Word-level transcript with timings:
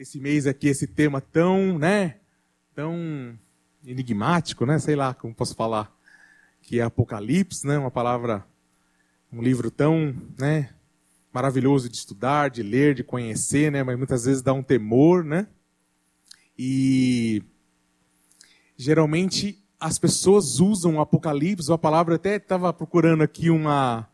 esse 0.00 0.18
mês 0.18 0.46
aqui, 0.46 0.66
esse 0.66 0.86
tema 0.86 1.20
tão, 1.20 1.78
né, 1.78 2.16
tão 2.74 3.38
enigmático, 3.84 4.64
né, 4.64 4.78
sei 4.78 4.96
lá 4.96 5.12
como 5.12 5.34
posso 5.34 5.54
falar, 5.54 5.94
que 6.62 6.80
é 6.80 6.82
Apocalipse, 6.82 7.66
né, 7.66 7.76
uma 7.76 7.90
palavra, 7.90 8.46
um 9.30 9.42
livro 9.42 9.70
tão, 9.70 10.16
né, 10.38 10.70
maravilhoso 11.30 11.86
de 11.86 11.98
estudar, 11.98 12.48
de 12.48 12.62
ler, 12.62 12.94
de 12.94 13.04
conhecer, 13.04 13.70
né, 13.70 13.82
mas 13.82 13.98
muitas 13.98 14.24
vezes 14.24 14.40
dá 14.40 14.54
um 14.54 14.62
temor, 14.62 15.22
né, 15.22 15.46
e 16.58 17.42
geralmente 18.78 19.62
as 19.78 19.98
pessoas 19.98 20.60
usam 20.60 20.96
o 20.96 21.00
Apocalipse, 21.02 21.70
a 21.70 21.76
palavra 21.76 22.14
até 22.14 22.36
estava 22.36 22.72
procurando 22.72 23.22
aqui 23.22 23.50
uma, 23.50 24.08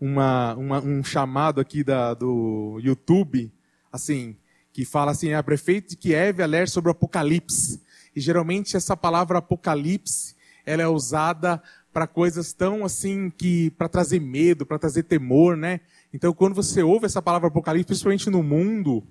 uma, 0.00 0.54
uma, 0.54 0.80
um 0.80 1.02
chamado 1.02 1.60
aqui 1.60 1.82
da, 1.82 2.14
do 2.14 2.78
YouTube, 2.80 3.52
assim, 3.90 4.36
que 4.72 4.84
fala 4.84 5.10
assim, 5.10 5.32
a 5.32 5.42
prefeito 5.42 5.90
de 5.90 5.96
Kiev 5.96 6.40
alerta 6.40 6.72
sobre 6.72 6.90
o 6.90 6.92
Apocalipse. 6.92 7.82
E 8.14 8.20
geralmente 8.20 8.76
essa 8.76 8.96
palavra 8.96 9.38
Apocalipse, 9.38 10.34
ela 10.64 10.82
é 10.82 10.88
usada 10.88 11.62
para 11.92 12.06
coisas 12.06 12.52
tão 12.52 12.84
assim 12.84 13.28
que 13.28 13.70
para 13.72 13.88
trazer 13.88 14.20
medo, 14.20 14.64
para 14.64 14.78
trazer 14.78 15.02
temor, 15.02 15.56
né? 15.56 15.80
Então, 16.14 16.32
quando 16.32 16.54
você 16.54 16.82
ouve 16.82 17.06
essa 17.06 17.20
palavra 17.20 17.48
Apocalipse, 17.48 17.86
principalmente 17.86 18.30
no 18.30 18.42
mundo, 18.42 19.02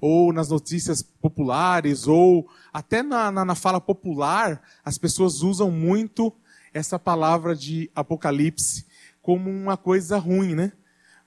ou 0.00 0.32
nas 0.32 0.48
notícias 0.48 1.02
populares, 1.02 2.06
ou 2.06 2.48
até 2.72 3.02
na, 3.02 3.30
na, 3.30 3.44
na 3.44 3.54
fala 3.54 3.80
popular, 3.80 4.62
as 4.84 4.96
pessoas 4.96 5.42
usam 5.42 5.70
muito 5.70 6.32
essa 6.72 6.98
palavra 6.98 7.54
de 7.54 7.90
Apocalipse 7.94 8.86
como 9.20 9.50
uma 9.50 9.76
coisa 9.76 10.18
ruim, 10.18 10.54
né? 10.54 10.72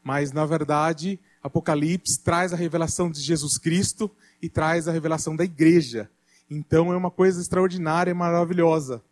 Mas, 0.03 0.31
na 0.31 0.45
verdade, 0.45 1.19
Apocalipse 1.43 2.17
traz 2.19 2.53
a 2.53 2.55
revelação 2.55 3.11
de 3.11 3.19
Jesus 3.19 3.57
Cristo 3.57 4.09
e 4.41 4.47
traz 4.47 4.87
a 4.87 4.93
revelação 4.93 5.35
da 5.35 5.43
igreja. 5.43 6.09
Então 6.49 6.93
é 6.93 6.95
uma 6.95 7.11
coisa 7.11 7.41
extraordinária 7.41 8.11
e 8.11 8.13
maravilhosa. 8.13 9.03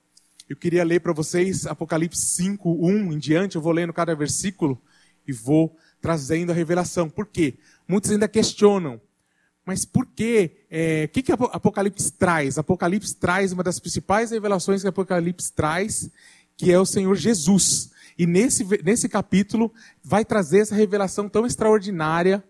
Eu 0.48 0.56
queria 0.56 0.84
ler 0.84 1.02
para 1.02 1.12
vocês 1.12 1.66
Apocalipse 1.66 2.26
5, 2.26 2.70
1 2.70 3.14
em 3.14 3.20
diante, 3.20 3.58
eu 3.58 3.62
vou 3.62 3.74
lendo 3.74 3.92
cada 3.92 4.16
versículo 4.16 4.82
e 5.28 5.34
vou 5.34 5.76
trazendo 6.02 6.52
a 6.52 6.56
revelação. 6.56 7.10
Por 7.10 7.26
quê? 7.26 7.56
Muitos 7.88 8.12
ainda 8.12 8.28
questionam, 8.28 9.00
mas 9.66 9.86
por 9.86 10.06
quê? 10.06 10.52
É, 10.70 11.06
o 11.06 11.10
que, 11.10 11.22
que 11.22 11.32
Apocalipse 11.32 12.12
traz? 12.14 12.58
Apocalipse 12.58 13.16
traz 13.16 13.52
uma 13.52 13.64
das 13.64 13.80
principais 13.80 14.32
revelações 14.32 14.82
que 14.82 14.88
Apocalipse 14.88 15.52
traz, 15.54 16.10
que 16.58 16.72
é 16.72 16.80
o 16.80 16.86
Senhor 16.86 17.16
Jesus. 17.16 17.92
E 18.18 18.26
nesse, 18.26 18.66
nesse 18.84 19.08
capítulo 19.10 19.74
vai 20.04 20.24
trazer 20.26 20.60
essa 20.60 20.76
revelação 20.76 21.30
tão 21.30 21.46
extraordinária 21.46 22.44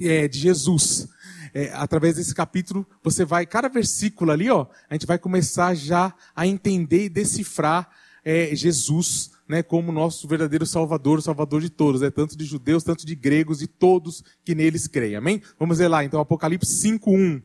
é, 0.00 0.28
de 0.28 0.38
Jesus. 0.38 1.08
É, 1.52 1.70
através 1.74 2.16
desse 2.16 2.34
capítulo, 2.34 2.86
você 3.02 3.24
vai, 3.24 3.46
cada 3.46 3.68
versículo 3.68 4.32
ali, 4.32 4.50
ó, 4.50 4.66
a 4.88 4.94
gente 4.94 5.06
vai 5.06 5.18
começar 5.18 5.74
já 5.74 6.12
a 6.34 6.46
entender 6.46 7.04
e 7.04 7.08
decifrar 7.08 7.88
é, 8.24 8.54
Jesus, 8.56 9.30
né, 9.46 9.62
como 9.62 9.92
nosso 9.92 10.26
verdadeiro 10.26 10.66
Salvador, 10.66 11.22
Salvador 11.22 11.60
de 11.60 11.70
todos, 11.70 12.02
é 12.02 12.10
tanto 12.10 12.36
de 12.36 12.44
judeus, 12.44 12.82
tanto 12.82 13.06
de 13.06 13.14
gregos 13.14 13.62
e 13.62 13.66
todos 13.66 14.24
que 14.44 14.54
neles 14.54 14.88
creem. 14.88 15.16
Amém? 15.16 15.42
Vamos 15.58 15.78
ver 15.78 15.88
lá, 15.88 16.02
então, 16.02 16.20
Apocalipse 16.20 16.72
5:1. 16.72 17.42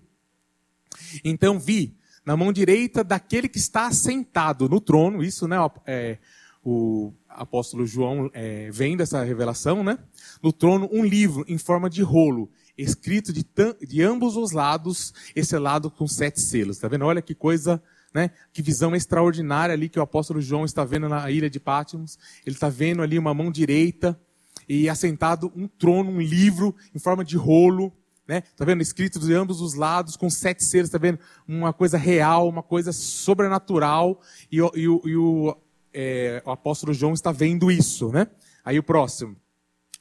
Então 1.23 1.59
vi 1.59 1.95
na 2.25 2.37
mão 2.37 2.51
direita 2.51 3.03
daquele 3.03 3.47
que 3.47 3.57
está 3.57 3.87
assentado 3.87 4.69
no 4.69 4.79
trono, 4.79 5.23
isso, 5.23 5.47
né, 5.47 5.57
é, 5.85 6.17
o 6.63 7.13
apóstolo 7.27 7.85
João 7.85 8.29
é, 8.33 8.69
vem 8.71 8.97
dessa 8.97 9.23
revelação, 9.23 9.83
né? 9.83 9.97
No 10.41 10.51
trono, 10.51 10.89
um 10.91 11.03
livro 11.03 11.45
em 11.47 11.57
forma 11.57 11.89
de 11.89 12.01
rolo, 12.01 12.51
escrito 12.77 13.31
de, 13.31 13.45
de 13.87 14.01
ambos 14.01 14.35
os 14.35 14.51
lados 14.51 15.13
e 15.35 15.43
selado 15.43 15.89
com 15.89 16.07
sete 16.07 16.41
selos. 16.41 16.77
Tá 16.77 16.87
vendo? 16.87 17.05
Olha 17.05 17.21
que 17.21 17.33
coisa, 17.33 17.81
né? 18.13 18.31
Que 18.51 18.61
visão 18.61 18.95
extraordinária 18.95 19.73
ali 19.73 19.87
que 19.87 19.99
o 19.99 20.01
apóstolo 20.01 20.41
João 20.41 20.65
está 20.65 20.83
vendo 20.83 21.07
na 21.07 21.29
ilha 21.31 21.49
de 21.49 21.59
Pátimos. 21.59 22.17
Ele 22.45 22.55
está 22.55 22.69
vendo 22.69 23.01
ali 23.01 23.17
uma 23.17 23.33
mão 23.33 23.51
direita 23.51 24.19
e 24.67 24.89
assentado 24.89 25.51
um 25.55 25.67
trono, 25.67 26.11
um 26.11 26.21
livro 26.21 26.75
em 26.93 26.99
forma 26.99 27.23
de 27.23 27.37
rolo. 27.37 27.93
Né? 28.27 28.41
Tá 28.55 28.63
vendo? 28.63 28.83
Escrito 28.83 29.19
de 29.19 29.33
ambos 29.33 29.59
os 29.59 29.73
lados, 29.73 30.15
com 30.15 30.29
sete 30.29 30.63
selos, 30.63 30.91
tá 30.91 30.99
vendo? 30.99 31.17
Uma 31.47 31.73
coisa 31.73 31.97
real, 31.97 32.47
uma 32.47 32.61
coisa 32.61 32.91
sobrenatural. 32.91 34.21
E, 34.51 34.57
e, 34.57 34.83
e 34.83 35.15
o 35.15 35.57
é, 35.93 36.41
o 36.45 36.51
apóstolo 36.51 36.93
João 36.93 37.13
está 37.13 37.31
vendo 37.31 37.71
isso, 37.71 38.09
né? 38.09 38.27
Aí 38.63 38.77
o 38.77 38.83
próximo, 38.83 39.35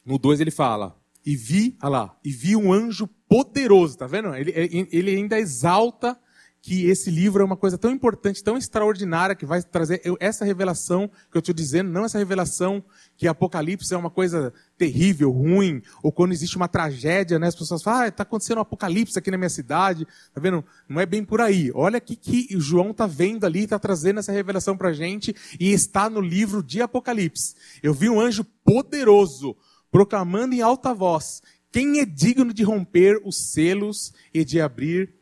no 0.05 0.17
2 0.17 0.39
ele 0.39 0.51
fala, 0.51 0.95
e 1.25 1.35
vi, 1.35 1.77
olha 1.81 1.89
lá, 1.89 2.19
e 2.23 2.31
vi 2.31 2.55
um 2.55 2.71
anjo 2.71 3.07
poderoso, 3.27 3.97
tá 3.97 4.07
vendo? 4.07 4.33
Ele, 4.35 4.87
ele 4.91 5.15
ainda 5.15 5.39
exalta 5.39 6.17
que 6.61 6.85
esse 6.87 7.09
livro 7.09 7.41
é 7.41 7.45
uma 7.45 7.55
coisa 7.55 7.77
tão 7.77 7.91
importante, 7.91 8.43
tão 8.43 8.57
extraordinária, 8.57 9.35
que 9.35 9.45
vai 9.45 9.61
trazer 9.63 10.01
essa 10.19 10.43
revelação 10.43 11.09
que 11.31 11.37
eu 11.37 11.39
estou 11.39 11.55
dizendo, 11.55 11.89
não 11.89 12.05
essa 12.05 12.17
revelação 12.17 12.83
que 13.15 13.27
Apocalipse 13.27 13.93
é 13.93 13.97
uma 13.97 14.09
coisa 14.09 14.53
terrível, 14.77 15.31
ruim, 15.31 15.81
ou 16.03 16.11
quando 16.11 16.33
existe 16.33 16.57
uma 16.57 16.67
tragédia, 16.67 17.39
né, 17.39 17.47
as 17.47 17.55
pessoas 17.55 17.81
falam, 17.81 18.01
ah, 18.01 18.07
está 18.07 18.23
acontecendo 18.23 18.57
um 18.57 18.61
apocalipse 18.61 19.17
aqui 19.17 19.31
na 19.31 19.37
minha 19.37 19.49
cidade, 19.49 20.05
tá 20.33 20.41
vendo? 20.41 20.63
Não 20.87 20.99
é 20.99 21.05
bem 21.05 21.23
por 21.23 21.41
aí. 21.41 21.71
Olha 21.73 21.97
aqui 21.97 22.15
que 22.15 22.55
o 22.55 22.61
João 22.61 22.91
está 22.91 23.07
vendo 23.07 23.45
ali, 23.45 23.63
está 23.63 23.79
trazendo 23.79 24.19
essa 24.19 24.31
revelação 24.31 24.77
para 24.77 24.89
a 24.89 24.93
gente, 24.93 25.35
e 25.59 25.71
está 25.71 26.09
no 26.09 26.21
livro 26.21 26.61
de 26.61 26.81
Apocalipse. 26.81 27.55
Eu 27.81 27.93
vi 27.93 28.09
um 28.09 28.19
anjo 28.19 28.43
poderoso, 28.63 29.55
proclamando 29.91 30.55
em 30.55 30.61
alta 30.61 30.93
voz, 30.93 31.41
quem 31.71 31.99
é 31.99 32.05
digno 32.05 32.53
de 32.53 32.63
romper 32.63 33.21
os 33.23 33.51
selos 33.51 34.11
e 34.33 34.43
de 34.43 34.59
abrir 34.59 35.18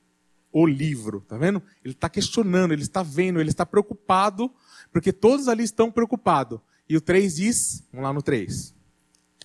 o 0.64 0.66
livro, 0.66 1.22
tá 1.22 1.38
vendo? 1.38 1.62
Ele 1.84 1.94
está 1.94 2.10
questionando, 2.10 2.72
ele 2.72 2.82
está 2.82 3.04
vendo, 3.04 3.40
ele 3.40 3.50
está 3.50 3.66
preocupado, 3.66 4.52
porque 4.92 5.14
todos 5.14 5.48
ali 5.48 5.64
estão 5.64 5.92
preocupados. 5.92 6.60
E 6.90 6.98
o 6.98 7.02
3 7.02 7.36
diz, 7.36 7.84
vamos 7.92 8.06
lá 8.06 8.14
no 8.14 8.22
3. 8.22 8.74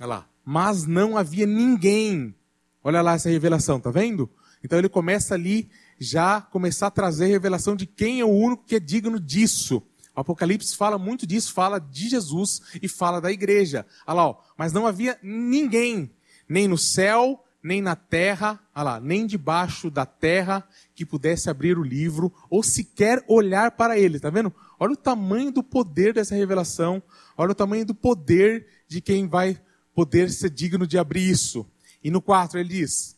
Olha 0.00 0.06
lá. 0.06 0.28
Mas 0.45 0.87
não 0.87 1.17
havia 1.17 1.47
ninguém. 1.47 2.34
Olha 2.83 3.03
lá 3.03 3.15
essa 3.15 3.28
revelação, 3.28 3.78
tá 3.78 3.91
vendo? 3.91 4.31
Então 4.65 4.78
ele 4.78 4.89
começa 4.89 5.34
ali 5.34 5.69
já 5.99 6.41
começar 6.41 6.87
a 6.87 6.91
trazer 6.91 7.27
a 7.27 7.29
revelação 7.29 7.77
de 7.77 7.87
quem 7.87 8.21
é 8.21 8.25
o 8.25 8.29
único 8.29 8.65
que 8.65 8.77
é 8.77 8.81
digno 8.81 9.21
disso. 9.21 9.83
O 10.17 10.21
Apocalipse 10.21 10.77
fala 10.77 10.99
muito 10.99 11.27
disso, 11.27 11.53
fala 11.53 11.79
de 11.79 12.09
Jesus 12.09 12.61
e 12.83 12.89
fala 12.89 13.21
da 13.21 13.31
igreja. 13.31 13.87
Olha 14.06 14.15
lá, 14.15 14.27
ó. 14.29 14.37
mas 14.56 14.73
não 14.73 14.87
havia 14.87 15.19
ninguém, 15.23 16.11
nem 16.49 16.67
no 16.67 16.79
céu, 16.79 17.44
nem 17.62 17.81
na 17.81 17.95
terra, 17.95 18.61
lá, 18.75 18.99
nem 18.99 19.27
debaixo 19.27 19.91
da 19.91 20.05
terra 20.05 20.67
que 20.95 21.06
pudesse 21.06 21.49
abrir 21.49 21.78
o 21.78 21.83
livro 21.83 22.33
ou 22.50 22.62
sequer 22.62 23.25
olhar 23.28 23.71
para 23.73 23.99
ele. 23.99 24.19
Tá 24.19 24.31
vendo? 24.31 24.53
Olha 24.81 24.93
o 24.93 24.97
tamanho 24.97 25.53
do 25.53 25.62
poder 25.62 26.12
dessa 26.12 26.34
revelação. 26.34 27.03
Olha 27.37 27.53
o 27.53 27.55
tamanho 27.55 27.87
do 27.87 27.95
poder 27.95 28.67
de 28.89 29.00
quem 29.00 29.28
vai 29.28 29.61
poder 29.95 30.31
ser 30.31 30.50
digno 30.50 30.87
de 30.87 30.99
abrir 30.99 31.28
isso. 31.28 31.65
E 32.03 32.11
no 32.11 32.21
4 32.21 32.59
ele 32.59 32.69
diz, 32.69 33.17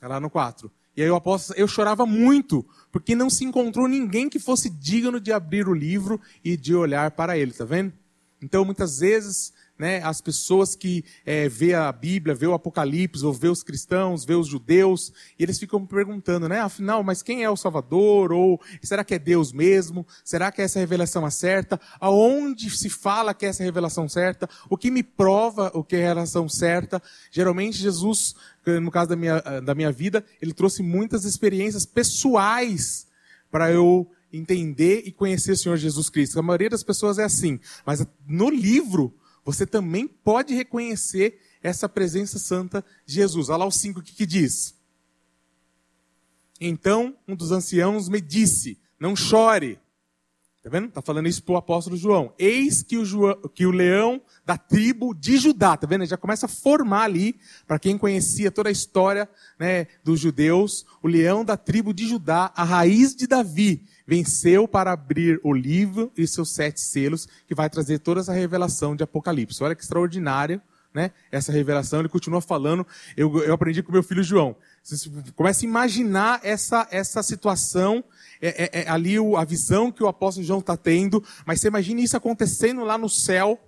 é 0.00 0.08
lá 0.08 0.18
no 0.18 0.30
4. 0.30 0.70
E 0.96 1.02
aí 1.02 1.10
o 1.10 1.16
apóstolo, 1.16 1.58
eu 1.58 1.66
chorava 1.66 2.06
muito, 2.06 2.64
porque 2.90 3.14
não 3.14 3.28
se 3.28 3.44
encontrou 3.44 3.88
ninguém 3.88 4.28
que 4.28 4.38
fosse 4.38 4.70
digno 4.70 5.20
de 5.20 5.32
abrir 5.32 5.68
o 5.68 5.74
livro 5.74 6.20
e 6.42 6.56
de 6.56 6.74
olhar 6.74 7.10
para 7.10 7.36
ele, 7.36 7.52
tá 7.52 7.64
vendo? 7.64 7.92
Então 8.40 8.64
muitas 8.64 9.00
vezes 9.00 9.52
né, 9.78 10.00
as 10.02 10.20
pessoas 10.20 10.76
que 10.76 11.04
é, 11.26 11.48
vê 11.48 11.74
a 11.74 11.90
Bíblia, 11.90 12.34
vê 12.34 12.46
o 12.46 12.54
Apocalipse, 12.54 13.24
ou 13.24 13.32
vê 13.32 13.48
os 13.48 13.62
cristãos, 13.62 14.24
vê 14.24 14.34
os 14.34 14.46
judeus, 14.46 15.12
e 15.38 15.42
eles 15.42 15.58
ficam 15.58 15.84
perguntando, 15.84 16.48
né, 16.48 16.60
afinal, 16.60 17.02
mas 17.02 17.22
quem 17.22 17.42
é 17.42 17.50
o 17.50 17.56
Salvador? 17.56 18.32
Ou 18.32 18.60
será 18.82 19.02
que 19.02 19.14
é 19.14 19.18
Deus 19.18 19.52
mesmo? 19.52 20.06
Será 20.24 20.52
que 20.52 20.62
essa 20.62 20.78
revelação 20.78 21.26
é 21.26 21.30
certa? 21.30 21.80
Aonde 22.00 22.70
se 22.70 22.88
fala 22.88 23.34
que 23.34 23.46
é 23.46 23.48
essa 23.48 23.64
revelação 23.64 24.08
certa? 24.08 24.48
O 24.70 24.76
que 24.76 24.90
me 24.90 25.02
prova 25.02 25.70
o 25.74 25.82
que 25.82 25.96
é 25.96 26.04
a 26.04 26.08
revelação 26.08 26.48
certa? 26.48 27.02
Geralmente 27.30 27.78
Jesus, 27.78 28.34
no 28.80 28.90
caso 28.90 29.08
da 29.08 29.16
minha, 29.16 29.40
da 29.60 29.74
minha 29.74 29.90
vida, 29.90 30.24
ele 30.40 30.52
trouxe 30.52 30.82
muitas 30.82 31.24
experiências 31.24 31.84
pessoais 31.84 33.06
para 33.50 33.70
eu 33.72 34.08
entender 34.32 35.02
e 35.04 35.12
conhecer 35.12 35.52
o 35.52 35.56
Senhor 35.56 35.76
Jesus 35.76 36.08
Cristo. 36.08 36.38
A 36.38 36.42
maioria 36.42 36.70
das 36.70 36.82
pessoas 36.82 37.18
é 37.18 37.24
assim, 37.24 37.60
mas 37.86 38.04
no 38.26 38.50
livro 38.50 39.14
você 39.44 39.66
também 39.66 40.08
pode 40.08 40.54
reconhecer 40.54 41.38
essa 41.62 41.88
presença 41.88 42.38
santa 42.38 42.84
de 43.04 43.14
Jesus. 43.14 43.48
Olha 43.48 43.58
lá 43.58 43.66
o 43.66 43.70
5 43.70 44.02
que, 44.02 44.14
que 44.14 44.26
diz. 44.26 44.74
Então 46.60 47.16
um 47.28 47.36
dos 47.36 47.52
anciãos 47.52 48.08
me 48.08 48.20
disse: 48.20 48.78
Não 48.98 49.14
chore. 49.14 49.78
Tá 50.64 50.70
vendo? 50.70 50.90
Tá 50.90 51.02
falando 51.02 51.28
isso 51.28 51.42
pro 51.42 51.56
apóstolo 51.56 51.94
João. 51.94 52.32
Eis 52.38 52.82
que 52.82 52.96
o, 52.96 53.04
João, 53.04 53.38
que 53.54 53.66
o 53.66 53.70
leão 53.70 54.18
da 54.46 54.56
tribo 54.56 55.12
de 55.12 55.36
Judá, 55.36 55.76
tá 55.76 55.86
vendo? 55.86 56.00
Ele 56.00 56.08
já 56.08 56.16
começa 56.16 56.46
a 56.46 56.48
formar 56.48 57.02
ali, 57.02 57.38
para 57.66 57.78
quem 57.78 57.98
conhecia 57.98 58.50
toda 58.50 58.70
a 58.70 58.72
história 58.72 59.28
né, 59.58 59.86
dos 60.02 60.20
judeus, 60.20 60.86
o 61.02 61.06
leão 61.06 61.44
da 61.44 61.54
tribo 61.54 61.92
de 61.92 62.08
Judá, 62.08 62.50
a 62.56 62.64
raiz 62.64 63.14
de 63.14 63.26
Davi, 63.26 63.86
venceu 64.06 64.68
para 64.68 64.92
abrir 64.92 65.40
o 65.42 65.52
livro 65.52 66.12
e 66.16 66.26
seus 66.26 66.54
sete 66.54 66.80
selos, 66.80 67.26
que 67.46 67.54
vai 67.54 67.70
trazer 67.70 67.98
toda 67.98 68.20
essa 68.20 68.32
revelação 68.32 68.94
de 68.94 69.02
Apocalipse. 69.02 69.62
Olha 69.62 69.74
que 69.74 69.82
extraordinário, 69.82 70.60
né? 70.92 71.10
Essa 71.32 71.50
revelação, 71.50 72.00
ele 72.00 72.08
continua 72.08 72.40
falando. 72.40 72.86
Eu, 73.16 73.42
eu 73.42 73.52
aprendi 73.52 73.82
com 73.82 73.90
meu 73.90 74.02
filho 74.02 74.22
João. 74.22 74.54
Você 74.82 75.10
começa 75.34 75.64
a 75.64 75.68
imaginar 75.68 76.40
essa, 76.44 76.86
essa 76.90 77.22
situação, 77.22 78.04
é, 78.40 78.64
é, 78.64 78.82
é 78.82 78.88
ali 78.88 79.18
o, 79.18 79.36
a 79.36 79.44
visão 79.44 79.90
que 79.90 80.04
o 80.04 80.06
apóstolo 80.06 80.46
João 80.46 80.60
está 80.60 80.76
tendo, 80.76 81.24
mas 81.44 81.60
você 81.60 81.68
imagina 81.68 82.00
isso 82.00 82.16
acontecendo 82.16 82.84
lá 82.84 82.96
no 82.96 83.08
céu, 83.08 83.58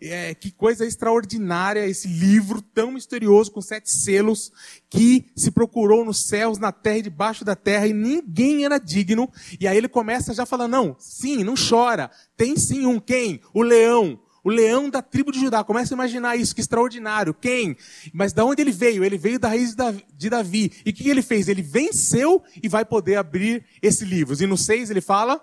é, 0.00 0.34
que 0.34 0.50
coisa 0.50 0.84
extraordinária 0.84 1.86
esse 1.86 2.08
livro 2.08 2.60
tão 2.60 2.92
misterioso 2.92 3.50
com 3.50 3.60
sete 3.60 3.90
selos 3.90 4.52
que 4.88 5.26
se 5.34 5.50
procurou 5.50 6.04
nos 6.04 6.26
céus, 6.26 6.58
na 6.58 6.72
terra 6.72 6.98
e 6.98 7.02
debaixo 7.02 7.44
da 7.44 7.56
terra 7.56 7.86
e 7.86 7.92
ninguém 7.92 8.64
era 8.64 8.78
digno. 8.78 9.30
E 9.60 9.66
aí 9.66 9.76
ele 9.76 9.88
começa 9.88 10.34
já 10.34 10.46
falando: 10.46 10.72
não, 10.72 10.96
sim, 10.98 11.42
não 11.44 11.54
chora. 11.56 12.10
Tem 12.36 12.56
sim 12.56 12.86
um 12.86 13.00
quem? 13.00 13.40
O 13.54 13.62
leão. 13.62 14.20
O 14.44 14.48
leão 14.48 14.88
da 14.88 15.02
tribo 15.02 15.32
de 15.32 15.40
Judá. 15.40 15.64
Começa 15.64 15.92
a 15.92 15.96
imaginar 15.96 16.36
isso, 16.36 16.54
que 16.54 16.60
extraordinário. 16.60 17.34
Quem? 17.34 17.76
Mas 18.12 18.32
da 18.32 18.44
onde 18.44 18.62
ele 18.62 18.70
veio? 18.70 19.04
Ele 19.04 19.18
veio 19.18 19.40
da 19.40 19.48
raiz 19.48 19.74
de 20.14 20.30
Davi. 20.30 20.70
E 20.86 20.90
o 20.90 20.92
que 20.92 21.08
ele 21.08 21.20
fez? 21.20 21.48
Ele 21.48 21.62
venceu 21.62 22.44
e 22.62 22.68
vai 22.68 22.84
poder 22.84 23.16
abrir 23.16 23.64
esse 23.82 24.04
livro. 24.04 24.40
E 24.40 24.46
no 24.46 24.56
6 24.56 24.88
ele 24.90 25.00
fala 25.00 25.42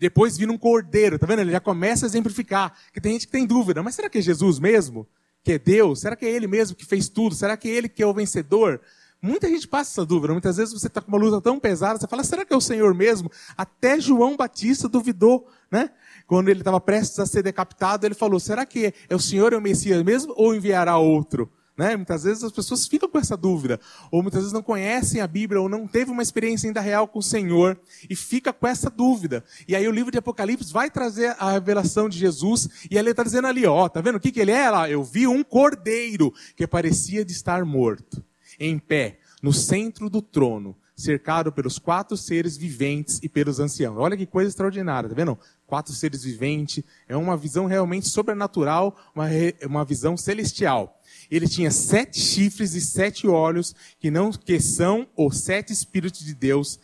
depois 0.00 0.38
vira 0.38 0.50
um 0.50 0.56
cordeiro, 0.56 1.18
tá 1.18 1.26
vendo? 1.26 1.40
Ele 1.40 1.52
já 1.52 1.60
começa 1.60 2.06
a 2.06 2.08
exemplificar. 2.08 2.72
Que 2.92 3.00
tem 3.00 3.12
gente 3.12 3.26
que 3.26 3.32
tem 3.32 3.46
dúvida, 3.46 3.82
mas 3.82 3.94
será 3.94 4.08
que 4.08 4.18
é 4.18 4.22
Jesus 4.22 4.58
mesmo? 4.58 5.06
Que 5.44 5.52
é 5.52 5.58
Deus? 5.58 6.00
Será 6.00 6.16
que 6.16 6.24
é 6.24 6.30
Ele 6.30 6.46
mesmo 6.46 6.74
que 6.74 6.86
fez 6.86 7.08
tudo? 7.08 7.34
Será 7.34 7.56
que 7.56 7.68
é 7.68 7.72
Ele 7.72 7.88
que 7.88 8.02
é 8.02 8.06
o 8.06 8.14
vencedor? 8.14 8.80
Muita 9.22 9.46
gente 9.48 9.68
passa 9.68 9.90
essa 9.90 10.06
dúvida. 10.06 10.32
Muitas 10.32 10.56
vezes 10.56 10.72
você 10.72 10.86
está 10.86 11.02
com 11.02 11.08
uma 11.08 11.18
luta 11.18 11.40
tão 11.42 11.60
pesada, 11.60 12.00
você 12.00 12.06
fala, 12.06 12.24
será 12.24 12.44
que 12.44 12.54
é 12.54 12.56
o 12.56 12.60
Senhor 12.60 12.94
mesmo? 12.94 13.30
Até 13.56 14.00
João 14.00 14.36
Batista 14.36 14.88
duvidou, 14.88 15.46
né? 15.70 15.90
Quando 16.26 16.48
ele 16.48 16.60
estava 16.60 16.80
prestes 16.80 17.18
a 17.18 17.26
ser 17.26 17.42
decapitado, 17.42 18.06
ele 18.06 18.14
falou, 18.14 18.40
será 18.40 18.64
que 18.64 18.94
é 19.08 19.14
o 19.14 19.20
Senhor 19.20 19.52
é 19.52 19.56
o 19.56 19.60
Messias 19.60 20.02
mesmo 20.02 20.32
ou 20.36 20.54
enviará 20.54 20.96
outro? 20.96 21.52
Né? 21.76 21.96
Muitas 21.96 22.24
vezes 22.24 22.44
as 22.44 22.52
pessoas 22.52 22.86
ficam 22.86 23.08
com 23.08 23.18
essa 23.18 23.36
dúvida, 23.36 23.80
ou 24.10 24.22
muitas 24.22 24.40
vezes 24.40 24.52
não 24.52 24.62
conhecem 24.62 25.20
a 25.20 25.26
Bíblia, 25.26 25.60
ou 25.60 25.68
não 25.68 25.86
teve 25.86 26.10
uma 26.10 26.22
experiência 26.22 26.68
ainda 26.68 26.80
real 26.80 27.08
com 27.08 27.20
o 27.20 27.22
Senhor, 27.22 27.80
e 28.08 28.14
fica 28.14 28.52
com 28.52 28.66
essa 28.66 28.90
dúvida. 28.90 29.42
E 29.66 29.74
aí 29.74 29.88
o 29.88 29.92
livro 29.92 30.10
de 30.10 30.18
Apocalipse 30.18 30.72
vai 30.72 30.90
trazer 30.90 31.34
a 31.38 31.52
revelação 31.52 32.08
de 32.08 32.18
Jesus, 32.18 32.68
e 32.90 32.98
ele 32.98 33.10
está 33.10 33.22
dizendo 33.22 33.46
ali, 33.46 33.64
ó, 33.66 33.88
tá 33.88 34.00
vendo 34.00 34.16
o 34.16 34.20
que, 34.20 34.32
que 34.32 34.40
ele 34.40 34.52
é 34.52 34.68
lá? 34.68 34.90
Eu 34.90 35.02
vi 35.02 35.26
um 35.26 35.42
cordeiro 35.42 36.34
que 36.54 36.66
parecia 36.66 37.24
de 37.24 37.32
estar 37.32 37.64
morto, 37.64 38.22
em 38.58 38.78
pé, 38.78 39.18
no 39.42 39.52
centro 39.52 40.10
do 40.10 40.20
trono, 40.20 40.76
cercado 41.00 41.50
pelos 41.50 41.78
quatro 41.78 42.16
seres 42.16 42.56
viventes 42.56 43.18
e 43.22 43.28
pelos 43.28 43.58
anciãos. 43.58 43.98
Olha 43.98 44.16
que 44.16 44.26
coisa 44.26 44.48
extraordinária, 44.48 45.08
tá 45.08 45.14
vendo? 45.14 45.38
Quatro 45.66 45.92
seres 45.92 46.24
viventes, 46.24 46.84
é 47.08 47.16
uma 47.16 47.36
visão 47.36 47.66
realmente 47.66 48.08
sobrenatural, 48.08 48.96
uma, 49.14 49.26
uma 49.66 49.84
visão 49.84 50.16
celestial 50.16 51.00
ele 51.30 51.48
tinha 51.48 51.70
sete 51.70 52.18
chifres 52.18 52.74
e 52.74 52.80
sete 52.80 53.26
olhos, 53.28 53.74
que, 54.00 54.10
não, 54.10 54.32
que 54.32 54.58
são 54.60 55.06
os 55.16 55.38
sete 55.38 55.72
Espíritos 55.72 56.20
de 56.20 56.34
Deus 56.34 56.78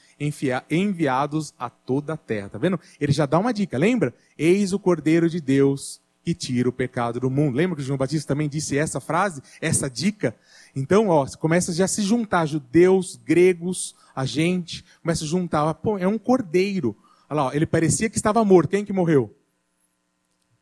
enviados 0.71 1.53
a 1.59 1.69
toda 1.69 2.15
a 2.15 2.17
terra. 2.17 2.49
Tá 2.49 2.59
vendo? 2.59 2.79
Ele 3.01 3.13
já 3.13 3.27
dá 3.27 3.39
uma 3.39 3.53
dica, 3.53 3.77
lembra? 3.77 4.15
Eis 4.39 4.73
o 4.73 4.79
Cordeiro 4.79 5.29
de 5.29 5.41
Deus 5.41 6.01
que 6.23 6.35
tira 6.35 6.69
o 6.69 6.73
pecado 6.73 7.21
do 7.21 7.31
mundo. 7.31 7.57
Lembra 7.57 7.77
que 7.77 7.83
João 7.83 7.97
Batista 7.97 8.29
também 8.29 8.49
disse 8.49 8.77
essa 8.77 9.01
frase, 9.01 9.41
essa 9.61 9.89
dica? 9.89 10.35
Então, 10.77 11.09
ó, 11.09 11.27
começa 11.39 11.73
já 11.73 11.87
a 11.87 11.89
se 11.89 12.03
juntar, 12.03 12.45
judeus, 12.45 13.17
gregos, 13.17 13.97
a 14.15 14.27
gente, 14.27 14.85
começa 15.01 15.25
a 15.25 15.27
juntar, 15.27 15.73
pô, 15.75 15.97
é 15.97 16.07
um 16.07 16.19
cordeiro. 16.19 16.95
Olha 17.31 17.37
lá, 17.37 17.47
ó, 17.47 17.53
ele 17.55 17.65
parecia 17.65 18.11
que 18.11 18.19
estava 18.19 18.45
morto. 18.45 18.69
Quem 18.69 18.85
que 18.85 18.93
morreu? 18.93 19.35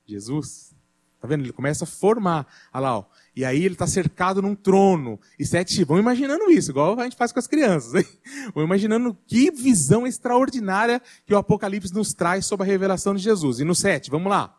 Jesus. 0.06 0.72
Tá 1.20 1.26
vendo? 1.26 1.42
Ele 1.42 1.52
começa 1.52 1.82
a 1.82 1.86
formar. 1.86 2.46
Olha 2.72 2.80
lá, 2.80 2.98
ó, 2.98 3.04
e 3.34 3.44
aí 3.44 3.64
ele 3.64 3.74
está 3.74 3.88
cercado 3.88 4.40
num 4.40 4.54
trono. 4.54 5.18
E 5.36 5.44
sete 5.44 5.82
vão 5.82 5.98
imaginando 5.98 6.48
isso, 6.48 6.70
igual 6.70 6.98
a 7.00 7.04
gente 7.04 7.16
faz 7.16 7.32
com 7.32 7.40
as 7.40 7.48
crianças. 7.48 7.94
Hein? 7.94 8.06
Vão 8.54 8.62
imaginando 8.62 9.16
que 9.26 9.50
visão 9.50 10.06
extraordinária 10.06 11.02
que 11.26 11.34
o 11.34 11.38
Apocalipse 11.38 11.92
nos 11.92 12.14
traz 12.14 12.46
sobre 12.46 12.64
a 12.64 12.70
revelação 12.70 13.14
de 13.14 13.22
Jesus. 13.22 13.58
E 13.58 13.64
no 13.64 13.74
sete, 13.74 14.10
vamos 14.10 14.30
lá. 14.30 14.56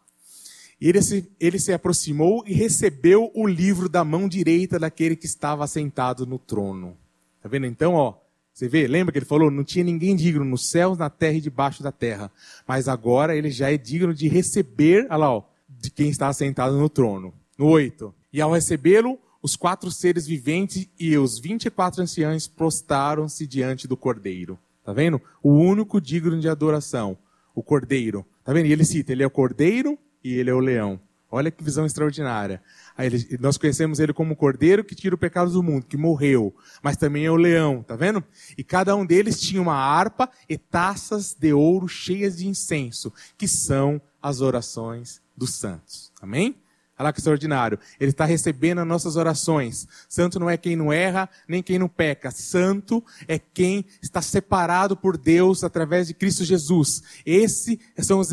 Ele 0.79 1.01
se, 1.01 1.29
ele 1.39 1.57
se 1.57 1.71
aproximou 1.71 2.43
e 2.45 2.53
recebeu 2.53 3.31
o 3.33 3.47
livro 3.47 3.87
da 3.87 4.03
mão 4.03 4.27
direita 4.27 4.77
daquele 4.77 5.15
que 5.15 5.25
estava 5.25 5.65
sentado 5.67 6.25
no 6.25 6.37
trono. 6.37 6.97
Tá 7.41 7.47
vendo 7.47 7.65
então, 7.65 7.93
ó? 7.93 8.15
Você 8.53 8.67
vê, 8.69 8.87
lembra 8.87 9.11
que 9.11 9.19
ele 9.19 9.25
falou, 9.25 9.51
não 9.51 9.63
tinha 9.63 9.83
ninguém 9.83 10.15
digno 10.15 10.45
nos 10.45 10.69
céus, 10.69 10.97
na 10.97 11.09
terra 11.09 11.35
e 11.35 11.41
debaixo 11.41 11.83
da 11.83 11.91
terra. 11.91 12.31
Mas 12.67 12.87
agora 12.87 13.35
ele 13.35 13.49
já 13.51 13.71
é 13.71 13.77
digno 13.77 14.13
de 14.13 14.27
receber, 14.27 15.07
olha 15.09 15.17
lá, 15.17 15.33
ó, 15.35 15.43
de 15.67 15.89
quem 15.91 16.09
está 16.09 16.31
sentado 16.31 16.77
no 16.77 16.87
trono. 16.87 17.33
No 17.57 17.67
oito. 17.67 18.13
E 18.31 18.39
ao 18.39 18.51
recebê-lo, 18.51 19.19
os 19.41 19.55
quatro 19.55 19.91
seres 19.91 20.25
viventes 20.25 20.87
e 20.97 21.17
os 21.17 21.37
vinte 21.37 21.65
e 21.65 21.69
quatro 21.69 22.01
anciãos 22.01 22.47
prostaram-se 22.47 23.45
diante 23.45 23.87
do 23.87 23.97
cordeiro. 23.97 24.57
Tá 24.83 24.93
vendo? 24.93 25.21
O 25.43 25.51
único 25.51 25.99
digno 25.99 26.39
de 26.39 26.47
adoração, 26.47 27.17
o 27.53 27.61
cordeiro. 27.61 28.25
Tá 28.43 28.53
vendo? 28.53 28.67
E 28.67 28.71
ele 28.71 28.85
cita, 28.85 29.11
ele 29.11 29.23
é 29.23 29.27
o 29.27 29.31
cordeiro 29.31 29.97
e 30.25 30.39
ele 30.39 30.49
é 30.49 30.53
o 30.53 30.59
leão. 30.59 30.99
Olha 31.29 31.51
que 31.51 31.63
visão 31.63 31.85
extraordinária. 31.85 32.61
Ele, 32.97 33.37
nós 33.39 33.57
conhecemos 33.57 33.99
ele 33.99 34.11
como 34.11 34.33
o 34.33 34.35
cordeiro 34.35 34.83
que 34.83 34.95
tira 34.95 35.13
o 35.13 35.17
pecado 35.17 35.51
do 35.51 35.61
mundo, 35.61 35.85
que 35.85 35.97
morreu, 35.97 36.55
mas 36.81 36.97
também 36.97 37.25
é 37.25 37.31
o 37.31 37.35
leão, 37.35 37.83
tá 37.83 37.95
vendo? 37.95 38.23
E 38.57 38.63
cada 38.63 38.95
um 38.95 39.05
deles 39.05 39.39
tinha 39.39 39.61
uma 39.61 39.75
harpa 39.75 40.29
e 40.49 40.57
taças 40.57 41.35
de 41.35 41.53
ouro 41.53 41.87
cheias 41.87 42.37
de 42.37 42.47
incenso, 42.47 43.13
que 43.37 43.47
são 43.47 44.01
as 44.19 44.41
orações 44.41 45.21
dos 45.37 45.53
santos. 45.53 46.11
Amém? 46.19 46.55
Olha 46.97 47.11
que 47.11 47.19
extraordinário. 47.19 47.77
Ele 47.99 48.11
está 48.11 48.23
recebendo 48.23 48.79
as 48.79 48.87
nossas 48.87 49.17
orações. 49.17 49.87
Santo 50.07 50.39
não 50.39 50.49
é 50.49 50.55
quem 50.55 50.75
não 50.75 50.93
erra, 50.93 51.29
nem 51.47 51.61
quem 51.61 51.77
não 51.77 51.89
peca. 51.89 52.31
Santo 52.31 53.03
é 53.27 53.37
quem 53.37 53.85
está 54.01 54.21
separado 54.21 54.95
por 54.95 55.17
Deus 55.17 55.63
através 55.63 56.07
de 56.07 56.13
Cristo 56.13 56.45
Jesus. 56.45 57.03
Esse 57.25 57.79
são 57.99 58.19
os 58.19 58.29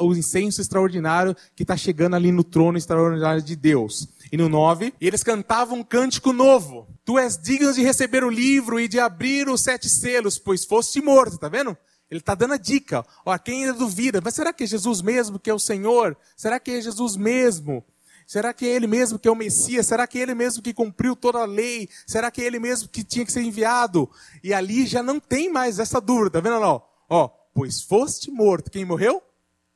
o 0.00 0.14
incenso 0.14 0.60
extraordinário 0.60 1.36
que 1.56 1.64
está 1.64 1.76
chegando 1.76 2.14
ali 2.14 2.30
no 2.30 2.44
trono 2.44 2.78
extraordinário 2.78 3.42
de 3.42 3.56
Deus. 3.56 4.08
E 4.30 4.36
no 4.36 4.48
9, 4.48 4.94
eles 5.00 5.22
cantavam 5.22 5.78
um 5.78 5.84
cântico 5.84 6.32
novo. 6.32 6.86
Tu 7.04 7.18
és 7.18 7.36
digno 7.36 7.72
de 7.72 7.82
receber 7.82 8.22
o 8.22 8.30
livro 8.30 8.78
e 8.78 8.86
de 8.86 9.00
abrir 9.00 9.48
os 9.48 9.60
sete 9.60 9.88
selos, 9.88 10.38
pois 10.38 10.64
foste 10.64 11.02
morto. 11.02 11.36
Tá 11.36 11.48
vendo? 11.48 11.76
Ele 12.12 12.18
está 12.18 12.34
dando 12.34 12.52
a 12.52 12.58
dica. 12.58 13.06
Ó, 13.24 13.38
quem 13.38 13.64
ainda 13.64 13.72
duvida, 13.72 14.20
mas 14.22 14.34
será 14.34 14.52
que 14.52 14.64
é 14.64 14.66
Jesus 14.66 15.00
mesmo 15.00 15.38
que 15.38 15.48
é 15.48 15.54
o 15.54 15.58
Senhor? 15.58 16.14
Será 16.36 16.60
que 16.60 16.70
é 16.70 16.78
Jesus 16.78 17.16
mesmo? 17.16 17.82
Será 18.26 18.52
que 18.52 18.66
é 18.66 18.68
Ele 18.68 18.86
mesmo 18.86 19.18
que 19.18 19.26
é 19.26 19.30
o 19.30 19.34
Messias? 19.34 19.86
Será 19.86 20.06
que 20.06 20.18
é 20.18 20.20
Ele 20.20 20.34
mesmo 20.34 20.62
que 20.62 20.74
cumpriu 20.74 21.16
toda 21.16 21.38
a 21.38 21.46
lei? 21.46 21.88
Será 22.06 22.30
que 22.30 22.42
é 22.42 22.44
Ele 22.44 22.58
mesmo 22.58 22.86
que 22.90 23.02
tinha 23.02 23.24
que 23.24 23.32
ser 23.32 23.40
enviado? 23.40 24.10
E 24.44 24.52
ali 24.52 24.84
já 24.84 25.02
não 25.02 25.18
tem 25.18 25.50
mais 25.50 25.78
essa 25.78 26.02
dúvida, 26.02 26.32
tá 26.32 26.40
vendo 26.40 26.60
lá? 26.60 26.82
Ó, 27.08 27.28
pois 27.54 27.80
foste 27.80 28.30
morto. 28.30 28.70
Quem 28.70 28.84
morreu? 28.84 29.22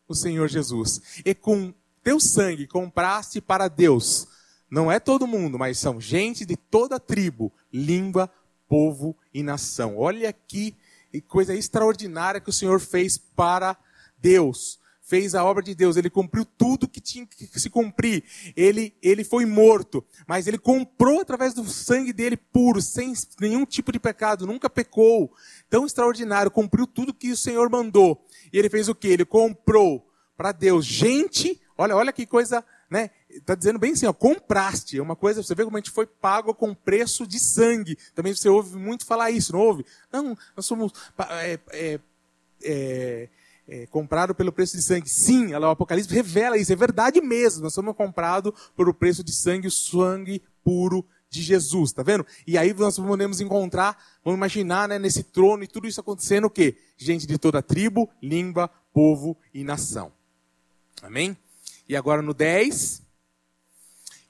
O 0.06 0.14
Senhor 0.14 0.46
Jesus. 0.46 1.00
E 1.24 1.34
com 1.34 1.72
teu 2.04 2.20
sangue 2.20 2.66
compraste 2.66 3.40
para 3.40 3.66
Deus. 3.66 4.28
Não 4.70 4.92
é 4.92 5.00
todo 5.00 5.26
mundo, 5.26 5.58
mas 5.58 5.78
são 5.78 5.98
gente 5.98 6.44
de 6.44 6.54
toda 6.54 7.00
tribo, 7.00 7.50
língua, 7.72 8.30
povo 8.68 9.16
e 9.32 9.42
nação. 9.42 9.96
Olha 9.96 10.28
aqui 10.28 10.76
e 11.16 11.20
coisa 11.20 11.54
extraordinária 11.54 12.40
que 12.40 12.50
o 12.50 12.52
Senhor 12.52 12.78
fez 12.78 13.16
para 13.16 13.76
Deus. 14.18 14.78
Fez 15.00 15.36
a 15.36 15.44
obra 15.44 15.62
de 15.62 15.72
Deus, 15.74 15.96
ele 15.96 16.10
cumpriu 16.10 16.44
tudo 16.44 16.88
que 16.88 17.00
tinha 17.00 17.24
que 17.24 17.60
se 17.60 17.70
cumprir. 17.70 18.24
Ele, 18.56 18.92
ele 19.00 19.22
foi 19.22 19.46
morto, 19.46 20.04
mas 20.26 20.48
ele 20.48 20.58
comprou 20.58 21.20
através 21.20 21.54
do 21.54 21.64
sangue 21.64 22.12
dele 22.12 22.36
puro, 22.36 22.82
sem 22.82 23.14
nenhum 23.40 23.64
tipo 23.64 23.92
de 23.92 24.00
pecado, 24.00 24.46
nunca 24.46 24.68
pecou. 24.68 25.32
Tão 25.70 25.86
extraordinário, 25.86 26.50
cumpriu 26.50 26.86
tudo 26.86 27.14
que 27.14 27.30
o 27.30 27.36
Senhor 27.36 27.70
mandou. 27.70 28.26
E 28.52 28.58
ele 28.58 28.68
fez 28.68 28.88
o 28.88 28.94
que? 28.94 29.06
Ele 29.06 29.24
comprou 29.24 30.12
para 30.36 30.50
Deus 30.50 30.84
gente, 30.84 31.60
olha, 31.78 31.96
olha 31.96 32.12
que 32.12 32.26
coisa 32.26 32.64
né? 32.90 33.10
Está 33.36 33.54
dizendo 33.54 33.78
bem 33.78 33.92
assim, 33.92 34.06
ó, 34.06 34.12
compraste. 34.12 34.98
É 34.98 35.02
uma 35.02 35.16
coisa, 35.16 35.42
você 35.42 35.54
vê 35.54 35.64
como 35.64 35.76
a 35.76 35.80
gente 35.80 35.90
foi 35.90 36.06
pago 36.06 36.54
com 36.54 36.74
preço 36.74 37.26
de 37.26 37.38
sangue. 37.38 37.96
Também 38.14 38.34
você 38.34 38.48
ouve 38.48 38.76
muito 38.76 39.04
falar 39.04 39.30
isso, 39.30 39.52
não 39.52 39.60
ouve? 39.60 39.84
Não, 40.12 40.36
nós 40.56 40.66
somos 40.66 40.92
é, 41.30 41.58
é, 41.72 42.00
é, 42.62 43.28
é, 43.68 43.86
comprado 43.86 44.34
pelo 44.34 44.52
preço 44.52 44.76
de 44.76 44.82
sangue. 44.82 45.08
Sim, 45.08 45.54
o 45.54 45.70
Apocalipse 45.70 46.12
revela 46.12 46.56
isso, 46.56 46.72
é 46.72 46.76
verdade 46.76 47.20
mesmo. 47.20 47.62
Nós 47.62 47.74
somos 47.74 47.94
comprados 47.96 48.52
pelo 48.76 48.94
preço 48.94 49.22
de 49.22 49.32
sangue, 49.32 49.68
o 49.68 49.70
sangue 49.70 50.42
puro 50.64 51.04
de 51.28 51.42
Jesus, 51.42 51.92
tá 51.92 52.02
vendo? 52.02 52.26
E 52.46 52.56
aí 52.56 52.72
nós 52.72 52.98
podemos 52.98 53.40
encontrar, 53.40 53.96
vamos 54.24 54.38
imaginar, 54.38 54.88
né, 54.88 54.98
nesse 54.98 55.22
trono 55.22 55.64
e 55.64 55.66
tudo 55.66 55.86
isso 55.86 56.00
acontecendo 56.00 56.46
o 56.46 56.50
quê? 56.50 56.76
Gente 56.96 57.26
de 57.26 57.36
toda 57.38 57.60
tribo, 57.62 58.08
língua, 58.22 58.70
povo 58.92 59.36
e 59.52 59.62
nação. 59.62 60.12
Amém? 61.02 61.36
E 61.88 61.94
agora 61.94 62.22
no 62.22 62.32
10. 62.32 63.05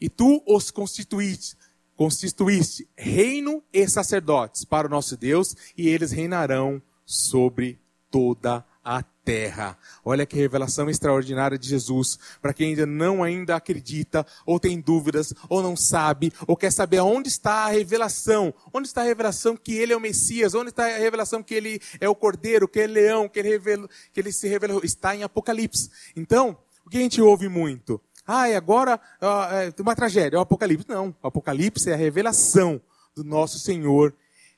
E 0.00 0.08
tu 0.08 0.42
os 0.46 0.70
constituíste, 0.70 1.56
constituíste 1.96 2.88
reino 2.96 3.62
e 3.72 3.88
sacerdotes 3.88 4.64
para 4.64 4.86
o 4.86 4.90
nosso 4.90 5.16
Deus, 5.16 5.54
e 5.76 5.88
eles 5.88 6.12
reinarão 6.12 6.82
sobre 7.04 7.80
toda 8.10 8.64
a 8.84 9.02
terra. 9.02 9.76
Olha 10.04 10.24
que 10.24 10.36
revelação 10.36 10.88
extraordinária 10.88 11.58
de 11.58 11.68
Jesus. 11.68 12.16
Para 12.40 12.54
quem 12.54 12.68
ainda 12.68 12.86
não 12.86 13.22
ainda 13.22 13.56
acredita, 13.56 14.24
ou 14.46 14.60
tem 14.60 14.80
dúvidas, 14.80 15.34
ou 15.48 15.60
não 15.60 15.76
sabe, 15.76 16.32
ou 16.46 16.56
quer 16.56 16.70
saber 16.70 17.00
onde 17.00 17.28
está 17.28 17.64
a 17.64 17.68
revelação. 17.68 18.54
Onde 18.72 18.86
está 18.86 19.00
a 19.00 19.04
revelação 19.04 19.56
que 19.56 19.74
ele 19.74 19.92
é 19.92 19.96
o 19.96 20.00
Messias? 20.00 20.54
Onde 20.54 20.70
está 20.70 20.84
a 20.86 20.98
revelação 20.98 21.42
que 21.42 21.54
ele 21.54 21.80
é 22.00 22.08
o 22.08 22.14
Cordeiro, 22.14 22.68
que 22.68 22.78
ele 22.78 23.00
é 23.00 23.02
leão, 23.02 23.28
que 23.28 23.40
ele, 23.40 23.48
revela, 23.48 23.88
que 24.12 24.20
ele 24.20 24.30
se 24.30 24.46
revelou? 24.46 24.80
Está 24.84 25.16
em 25.16 25.24
Apocalipse. 25.24 25.90
Então, 26.14 26.56
o 26.84 26.88
que 26.88 26.98
a 26.98 27.00
gente 27.00 27.20
ouve 27.20 27.48
muito? 27.48 28.00
Ah, 28.26 28.50
e 28.50 28.56
agora 28.56 29.00
é 29.20 29.82
uma 29.82 29.94
tragédia, 29.94 30.36
é 30.36 30.38
o 30.38 30.42
Apocalipse. 30.42 30.88
Não, 30.88 31.14
o 31.22 31.26
Apocalipse 31.26 31.88
é 31.88 31.94
a 31.94 31.96
revelação 31.96 32.80
do 33.14 33.22
nosso 33.22 33.58
Senhor 33.58 34.12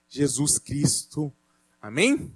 Jesus 0.08 0.58
Cristo. 0.58 1.32
Amém? 1.80 2.32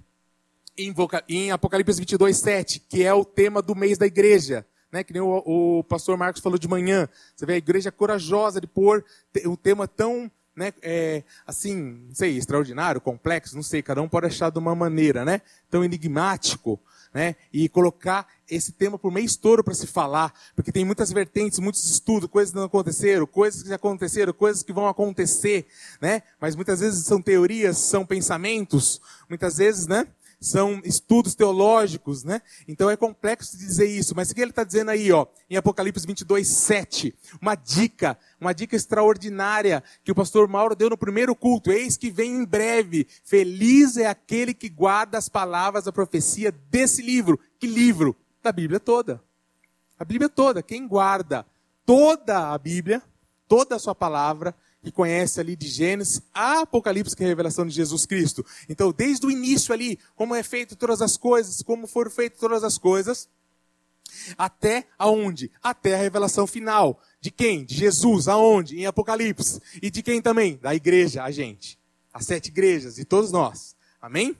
em 1.29 1.51
Apocalipse 1.51 1.99
22, 1.99 2.37
7, 2.37 2.79
que 2.89 3.03
é 3.03 3.13
o 3.13 3.23
tema 3.23 3.61
do 3.61 3.75
mês 3.75 3.97
da 3.97 4.05
igreja. 4.05 4.65
Né, 4.91 5.03
que 5.03 5.11
nem 5.11 5.23
o, 5.23 5.41
o, 5.79 5.83
pastor 5.83 6.15
Marcos 6.15 6.41
falou 6.41 6.57
de 6.57 6.67
manhã. 6.67 7.09
Você 7.35 7.47
vê 7.47 7.53
a 7.53 7.57
igreja 7.57 7.91
corajosa 7.91 8.61
de 8.61 8.67
pôr 8.67 9.03
um 9.43 9.55
tema 9.55 9.87
tão, 9.87 10.31
né, 10.55 10.71
é, 10.83 11.23
assim, 11.47 12.05
não 12.07 12.13
sei, 12.13 12.37
extraordinário, 12.37 13.01
complexo, 13.01 13.55
não 13.55 13.63
sei, 13.63 13.81
cada 13.81 14.03
um 14.03 14.07
pode 14.07 14.27
achar 14.27 14.51
de 14.51 14.59
uma 14.59 14.75
maneira, 14.75 15.25
né? 15.25 15.41
Tão 15.67 15.83
enigmático, 15.83 16.79
né? 17.13 17.35
E 17.51 17.69
colocar 17.69 18.27
esse 18.49 18.71
tema 18.71 18.97
por 18.97 19.11
mês 19.11 19.35
todo 19.35 19.63
para 19.63 19.73
se 19.73 19.87
falar, 19.87 20.33
porque 20.55 20.71
tem 20.71 20.83
muitas 20.83 21.11
vertentes, 21.11 21.59
muitos 21.59 21.89
estudos, 21.89 22.29
coisas 22.29 22.51
que 22.51 22.57
não 22.57 22.65
aconteceram, 22.65 23.25
coisas 23.25 23.63
que 23.63 23.69
já 23.69 23.75
aconteceram, 23.75 24.33
coisas 24.33 24.63
que 24.63 24.73
vão 24.73 24.87
acontecer, 24.87 25.67
né? 26.01 26.23
Mas 26.39 26.55
muitas 26.55 26.79
vezes 26.79 27.05
são 27.05 27.21
teorias, 27.21 27.77
são 27.77 28.05
pensamentos, 28.05 29.01
muitas 29.29 29.57
vezes, 29.57 29.87
né? 29.87 30.07
São 30.43 30.81
estudos 30.83 31.35
teológicos, 31.35 32.23
né? 32.23 32.41
Então 32.67 32.89
é 32.89 32.97
complexo 32.97 33.57
dizer 33.57 33.85
isso, 33.85 34.13
mas 34.15 34.29
o 34.29 34.35
que 34.35 34.41
ele 34.41 34.51
está 34.51 34.63
dizendo 34.63 34.91
aí, 34.91 35.11
ó, 35.11 35.25
em 35.49 35.55
Apocalipse 35.55 36.05
22, 36.05 36.47
7, 36.47 37.15
uma 37.41 37.55
dica, 37.55 38.17
uma 38.39 38.53
dica 38.53 38.75
extraordinária 38.75 39.81
que 40.03 40.11
o 40.11 40.15
pastor 40.15 40.47
Mauro 40.47 40.75
deu 40.75 40.89
no 40.89 40.97
primeiro 40.97 41.33
culto, 41.33 41.71
eis 41.71 41.95
que 41.95 42.11
vem 42.11 42.31
em 42.35 42.45
breve, 42.45 43.07
feliz 43.23 43.95
é 43.95 44.07
aquele 44.07 44.53
que 44.53 44.67
guarda 44.67 45.17
as 45.17 45.29
palavras 45.29 45.85
da 45.85 45.91
profecia 45.93 46.51
desse 46.51 47.01
livro, 47.01 47.39
que 47.57 47.65
livro? 47.65 48.15
Da 48.41 48.51
Bíblia 48.51 48.79
toda. 48.79 49.23
A 49.97 50.03
Bíblia 50.03 50.27
toda, 50.27 50.61
quem 50.61 50.85
guarda 50.85 51.45
toda 51.85 52.51
a 52.51 52.57
Bíblia, 52.57 53.01
toda 53.47 53.75
a 53.75 53.79
sua 53.79 53.95
palavra, 53.95 54.53
que 54.83 54.91
conhece 54.91 55.39
ali 55.39 55.55
de 55.55 55.67
Gênesis 55.67 56.21
a 56.33 56.61
Apocalipse, 56.61 57.15
que 57.15 57.23
é 57.23 57.25
a 57.25 57.29
revelação 57.29 57.65
de 57.65 57.73
Jesus 57.73 58.05
Cristo. 58.05 58.45
Então, 58.67 58.91
desde 58.91 59.25
o 59.25 59.31
início 59.31 59.73
ali, 59.73 59.97
como 60.15 60.35
é 60.35 60.43
feito 60.43 60.75
todas 60.75 61.01
as 61.01 61.15
coisas, 61.15 61.61
como 61.61 61.87
foram 61.87 62.11
feitas 62.11 62.39
todas 62.39 62.63
as 62.63 62.77
coisas, 62.77 63.29
até 64.37 64.85
aonde? 64.99 65.49
Até 65.61 65.95
a 65.95 65.97
revelação 65.97 66.45
final. 66.45 67.01
De 67.21 67.31
quem? 67.31 67.63
De 67.63 67.75
Jesus. 67.75 68.27
Aonde? 68.27 68.77
Em 68.77 68.85
Apocalipse. 68.85 69.61
E 69.81 69.89
de 69.89 70.03
quem 70.03 70.21
também? 70.21 70.57
Da 70.57 70.75
igreja, 70.75 71.23
a 71.23 71.31
gente. 71.31 71.79
As 72.13 72.25
sete 72.25 72.47
igrejas, 72.47 72.99
e 72.99 73.05
todos 73.05 73.31
nós. 73.31 73.75
Amém? 74.01 74.37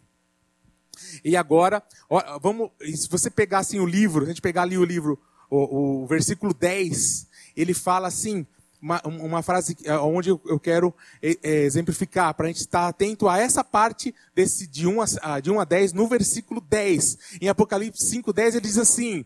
E 1.23 1.35
agora, 1.35 1.81
ó, 2.09 2.37
vamos, 2.37 2.69
se 2.81 3.09
você 3.09 3.29
pegar 3.29 3.59
assim 3.59 3.79
o 3.79 3.85
livro, 3.85 4.25
a 4.25 4.27
gente 4.27 4.41
pegar 4.41 4.63
ali 4.63 4.77
o 4.77 4.85
livro, 4.85 5.19
o, 5.49 6.03
o 6.03 6.07
versículo 6.07 6.53
10, 6.53 7.27
ele 7.55 7.73
fala 7.73 8.07
assim, 8.07 8.45
uma, 8.83 9.01
uma 9.05 9.41
frase 9.41 9.77
é, 9.85 9.97
onde 9.97 10.29
eu 10.29 10.59
quero 10.59 10.93
é, 11.21 11.37
exemplificar, 11.63 12.33
para 12.33 12.47
a 12.47 12.49
gente 12.49 12.59
estar 12.59 12.89
atento 12.89 13.29
a 13.29 13.39
essa 13.39 13.63
parte 13.63 14.13
desse 14.35 14.67
de 14.67 14.85
1 14.85 14.97
a, 15.21 15.39
de 15.39 15.49
1 15.49 15.59
a 15.61 15.63
10, 15.63 15.93
no 15.93 16.05
versículo 16.05 16.59
10. 16.59 17.39
Em 17.41 17.47
Apocalipse 17.47 18.05
5, 18.05 18.33
10, 18.33 18.55
ele 18.55 18.67
diz 18.67 18.77
assim: 18.77 19.25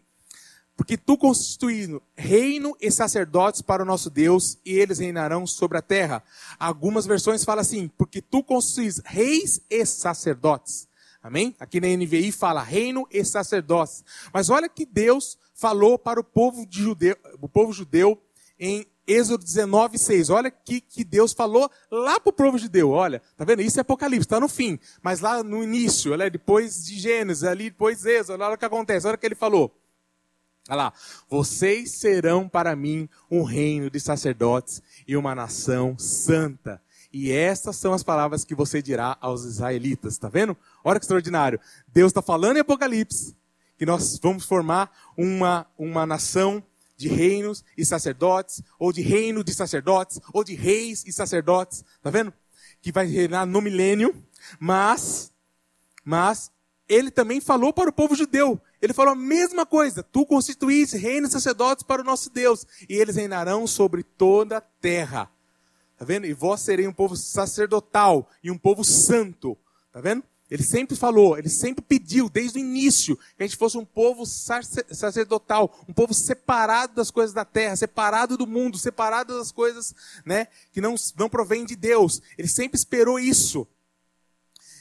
Porque 0.76 0.96
tu 0.96 1.18
constituindo 1.18 2.02
reino 2.16 2.78
e 2.80 2.92
sacerdotes 2.92 3.64
para 3.64 3.82
o 3.82 3.86
nosso 3.86 4.12
Deus, 4.12 4.60
e 4.64 4.74
eles 4.74 5.00
reinarão 5.00 5.48
sobre 5.48 5.80
a 5.80 5.82
terra. 5.82 6.24
Algumas 6.60 7.08
versões 7.08 7.44
falam 7.44 7.62
assim: 7.62 7.88
Porque 7.98 8.22
tu 8.22 8.44
constituís 8.44 9.02
reis 9.04 9.60
e 9.72 9.84
sacerdotes. 9.88 10.88
Amém? 11.24 11.56
Aqui 11.60 11.82
na 11.82 11.88
NVI 11.88 12.32
fala 12.32 12.62
reino 12.62 13.08
e 13.12 13.26
sacerdotes. 13.26 14.04
Mas 14.32 14.52
olha 14.52 14.70
que 14.70 14.86
Deus 14.86 15.36
falou 15.56 15.98
para 15.98 16.20
o 16.20 16.24
povo, 16.24 16.64
de 16.64 16.84
judeu, 16.84 17.18
o 17.42 17.50
povo 17.50 17.74
judeu 17.74 18.22
em 18.60 18.86
Êxodo 19.08 19.44
19, 19.44 19.98
6. 19.98 20.30
Olha 20.30 20.52
que, 20.52 20.82
que 20.82 21.04
Deus 21.04 21.32
falou 21.32 21.72
lá 21.90 22.20
para 22.20 22.30
o 22.30 22.34
povo 22.34 22.60
de 22.60 22.68
Deus. 22.68 22.92
Olha, 22.92 23.22
tá 23.38 23.46
vendo? 23.46 23.62
Isso 23.62 23.80
é 23.80 23.82
Apocalipse, 23.82 24.26
está 24.26 24.40
no 24.40 24.50
fim. 24.50 24.78
Mas 25.02 25.22
lá 25.22 25.42
no 25.42 25.64
início, 25.64 26.12
olha, 26.12 26.30
depois 26.30 26.86
de 26.86 27.00
Gênesis, 27.00 27.44
ali 27.44 27.70
depois 27.70 28.02
de 28.02 28.10
Êxodo, 28.10 28.44
olha 28.44 28.56
o 28.56 28.58
que 28.58 28.66
acontece, 28.66 29.08
olha 29.08 29.16
o 29.16 29.18
que 29.18 29.26
ele 29.26 29.36
falou. 29.36 29.74
Olha 30.70 30.76
lá, 30.76 30.94
vocês 31.30 31.92
serão 31.92 32.50
para 32.50 32.76
mim 32.76 33.08
um 33.32 33.44
reino 33.44 33.90
de 33.90 34.00
sacerdotes 34.02 34.82
e 35.08 35.16
uma 35.16 35.34
nação 35.34 35.98
santa. 35.98 36.82
E 37.14 37.32
estas 37.32 37.78
são 37.78 37.94
as 37.94 38.04
palavras 38.04 38.44
que 38.44 38.54
você 38.54 38.82
dirá 38.82 39.18
aos 39.22 39.46
israelitas. 39.46 40.18
Tá 40.18 40.28
vendo? 40.28 40.58
Olha 40.84 41.00
que 41.00 41.06
extraordinário. 41.06 41.60
Deus 41.88 42.10
está 42.10 42.22
falando 42.22 42.58
em 42.58 42.60
Apocalipse 42.60 43.38
que 43.78 43.86
nós 43.86 44.20
vamos 44.22 44.44
formar 44.44 44.92
uma, 45.16 45.66
uma 45.78 46.06
nação 46.06 46.64
de 46.98 47.08
reinos 47.08 47.64
e 47.78 47.86
sacerdotes, 47.86 48.62
ou 48.80 48.92
de 48.92 49.02
reino 49.02 49.44
de 49.44 49.54
sacerdotes, 49.54 50.20
ou 50.34 50.44
de 50.44 50.56
reis 50.56 51.04
e 51.06 51.14
sacerdotes, 51.14 51.86
tá 52.02 52.10
vendo? 52.10 52.34
Que 52.82 52.92
vai 52.92 53.06
reinar 53.06 53.46
no 53.46 53.62
milênio, 53.62 54.22
mas, 54.60 55.32
mas, 56.04 56.52
ele 56.90 57.12
também 57.12 57.40
falou 57.40 57.72
para 57.72 57.90
o 57.90 57.94
povo 57.94 58.16
judeu, 58.16 58.60
ele 58.82 58.94
falou 58.94 59.14
a 59.14 59.16
mesma 59.16 59.66
coisa, 59.66 60.02
tu 60.02 60.26
constituíste 60.26 60.98
reinos 60.98 61.30
e 61.30 61.34
sacerdotes 61.34 61.84
para 61.84 62.02
o 62.02 62.06
nosso 62.06 62.32
Deus, 62.32 62.66
e 62.90 62.96
eles 62.96 63.16
reinarão 63.16 63.68
sobre 63.68 64.02
toda 64.02 64.58
a 64.58 64.62
terra, 64.62 65.30
tá 65.98 66.04
vendo? 66.04 66.26
E 66.26 66.34
vós 66.34 66.62
sereis 66.62 66.90
um 66.90 66.94
povo 66.94 67.16
sacerdotal 67.16 68.28
e 68.44 68.50
um 68.50 68.58
povo 68.58 68.84
santo, 68.84 69.56
tá 69.92 70.02
vendo? 70.02 70.24
Ele 70.50 70.64
sempre 70.64 70.96
falou, 70.96 71.38
ele 71.38 71.50
sempre 71.50 71.84
pediu, 71.84 72.30
desde 72.30 72.58
o 72.58 72.62
início, 72.62 73.18
que 73.18 73.44
a 73.44 73.46
gente 73.46 73.58
fosse 73.58 73.78
um 73.78 73.84
povo 73.84 74.26
sacerdotal, 74.26 75.78
um 75.88 75.94
povo 75.94 76.14
separado 76.14 76.96
das 76.96 77.12
coisas 77.12 77.34
da 77.34 77.44
terra, 77.44 77.76
separado 77.76 78.38
do 78.38 78.48
mundo, 78.48 78.78
separado 78.78 79.38
das 79.38 79.52
coisas 79.52 79.94
né, 80.26 80.48
que 80.72 80.80
não, 80.80 80.96
não 81.18 81.30
provém 81.30 81.66
de 81.66 81.76
Deus. 81.76 82.22
Ele 82.38 82.48
sempre 82.48 82.78
esperou 82.78 83.20
isso. 83.20 83.68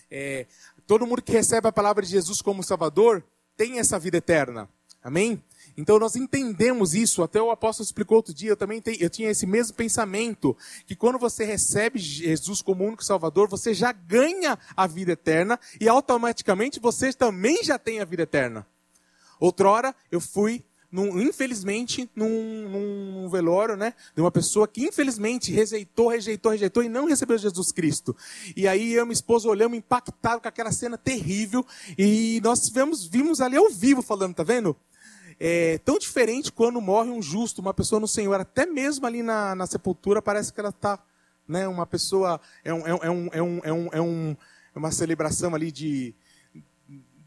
É, 0.09 0.47
todo 0.87 1.07
mundo 1.07 1.21
que 1.21 1.33
recebe 1.33 1.67
a 1.67 1.73
palavra 1.73 2.05
de 2.05 2.13
Jesus 2.13 2.41
como 2.41 2.63
Salvador 2.63 3.25
tem 3.57 3.81
essa 3.81 3.99
vida 3.99 4.19
eterna. 4.19 4.69
Amém? 5.07 5.41
Então 5.77 6.01
nós 6.01 6.17
entendemos 6.17 6.93
isso, 6.93 7.23
até 7.23 7.41
o 7.41 7.53
apóstolo 7.53 7.85
explicou 7.85 8.17
outro 8.17 8.35
dia, 8.35 8.51
eu 8.51 8.57
também 8.57 8.83
tenho, 8.83 8.97
eu 9.01 9.09
tinha 9.09 9.31
esse 9.31 9.47
mesmo 9.47 9.77
pensamento, 9.77 10.57
que 10.85 10.97
quando 10.97 11.17
você 11.17 11.45
recebe 11.45 11.97
Jesus 12.01 12.61
como 12.61 12.85
único 12.85 13.05
Salvador, 13.05 13.49
você 13.49 13.73
já 13.73 13.93
ganha 13.93 14.59
a 14.77 14.85
vida 14.85 15.13
eterna 15.13 15.61
e 15.81 15.89
automaticamente 15.89 16.81
você 16.81 17.13
também 17.13 17.63
já 17.63 17.79
tem 17.79 18.01
a 18.01 18.05
vida 18.05 18.25
eterna. 18.25 18.67
Outrora 19.39 19.95
eu 20.11 20.21
fui 20.21 20.65
num, 20.91 21.21
infelizmente, 21.21 22.11
num, 22.17 22.69
num, 22.69 23.29
velório, 23.29 23.77
né, 23.77 23.95
de 24.13 24.21
uma 24.21 24.33
pessoa 24.33 24.67
que 24.67 24.83
infelizmente 24.85 25.53
rejeitou, 25.53 26.09
rejeitou, 26.09 26.51
rejeitou 26.51 26.83
e 26.83 26.89
não 26.89 27.07
recebeu 27.07 27.39
Jesus 27.39 27.71
Cristo. 27.71 28.17
E 28.57 28.67
aí 28.67 28.93
eu 28.93 29.03
e 29.03 29.05
minha 29.05 29.13
esposa 29.13 29.49
olhamos 29.49 29.79
impactados 29.79 30.43
com 30.43 30.49
aquela 30.49 30.73
cena 30.73 30.99
terrível 30.99 31.65
e 31.97 32.41
nós 32.43 32.69
vimos, 32.69 33.07
vimos 33.07 33.41
ali 33.41 33.57
ao 33.57 33.71
vivo 33.71 34.03
falando, 34.03 34.35
tá 34.35 34.43
vendo? 34.43 34.77
É 35.39 35.79
tão 35.79 35.99
diferente 35.99 36.51
quando 36.51 36.81
morre 36.81 37.11
um 37.11 37.21
justo, 37.21 37.61
uma 37.61 37.75
pessoa 37.75 38.01
no 38.01 38.09
Senhor. 38.09 38.41
Até 38.41 38.67
mesmo 38.67 39.07
ali 39.07 39.23
na, 39.23 39.55
na 39.55 39.67
sepultura 39.67 40.23
parece 40.23 40.53
que 40.53 40.61
ela 40.61 40.71
está, 40.71 40.99
né, 41.47 41.69
uma 41.69 41.87
pessoa, 41.87 42.41
é, 42.65 42.73
um, 42.73 42.87
é, 42.87 42.95
um, 42.95 42.99
é, 43.03 43.11
um, 43.11 43.31
é, 43.33 43.43
um, 43.43 43.89
é, 43.93 44.01
um, 44.01 44.37
é 44.75 44.79
uma 44.79 44.91
celebração 44.91 45.55
ali 45.55 45.71
de, 45.71 46.15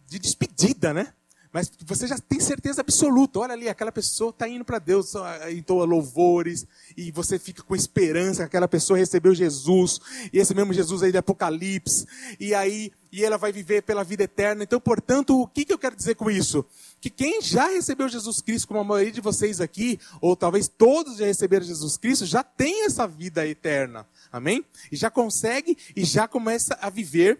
de 0.08 0.20
despedida, 0.20 0.94
né? 0.94 1.14
Mas 1.52 1.72
você 1.86 2.08
já 2.08 2.18
tem 2.18 2.40
certeza 2.40 2.82
absoluta. 2.82 3.40
Olha 3.40 3.54
ali, 3.54 3.68
aquela 3.68 3.92
pessoa 3.92 4.30
está 4.30 4.48
indo 4.48 4.64
para 4.64 4.78
Deus, 4.78 5.14
entoa 5.52 5.84
louvores, 5.86 6.68
e 6.96 7.12
você 7.12 7.40
fica 7.40 7.64
com 7.64 7.76
esperança 7.76 8.44
que 8.44 8.48
aquela 8.48 8.68
pessoa 8.68 8.98
recebeu 8.98 9.34
Jesus, 9.34 10.00
e 10.32 10.38
esse 10.38 10.54
mesmo 10.54 10.74
Jesus 10.74 11.02
aí 11.02 11.12
de 11.12 11.18
Apocalipse, 11.18 12.06
e 12.40 12.54
aí 12.54 12.92
e 13.12 13.26
ela 13.26 13.38
vai 13.38 13.52
viver 13.52 13.82
pela 13.82 14.04
vida 14.04 14.24
eterna. 14.24 14.64
Então, 14.64 14.80
portanto, 14.80 15.42
o 15.42 15.48
que, 15.48 15.66
que 15.66 15.74
eu 15.74 15.80
quero 15.80 15.96
dizer 15.96 16.16
com 16.16 16.30
isso? 16.30 16.64
Que 17.02 17.10
quem 17.10 17.42
já 17.42 17.68
recebeu 17.68 18.08
Jesus 18.08 18.40
Cristo, 18.40 18.68
como 18.68 18.80
a 18.80 18.84
maioria 18.84 19.12
de 19.12 19.22
vocês 19.22 19.60
aqui, 19.60 20.00
ou 20.22 20.36
talvez 20.36 20.68
todos 20.68 21.18
já 21.18 21.26
receberam 21.26 21.66
Jesus 21.66 21.98
Cristo, 21.98 22.26
já 22.28 22.44
tem 22.44 22.86
essa 22.86 23.08
vida 23.08 23.48
eterna. 23.48 24.06
Amém? 24.32 24.64
E 24.92 24.96
já 24.96 25.10
consegue 25.10 25.76
e 25.96 26.06
já 26.06 26.28
começa 26.28 26.78
a 26.80 26.90
viver 26.92 27.40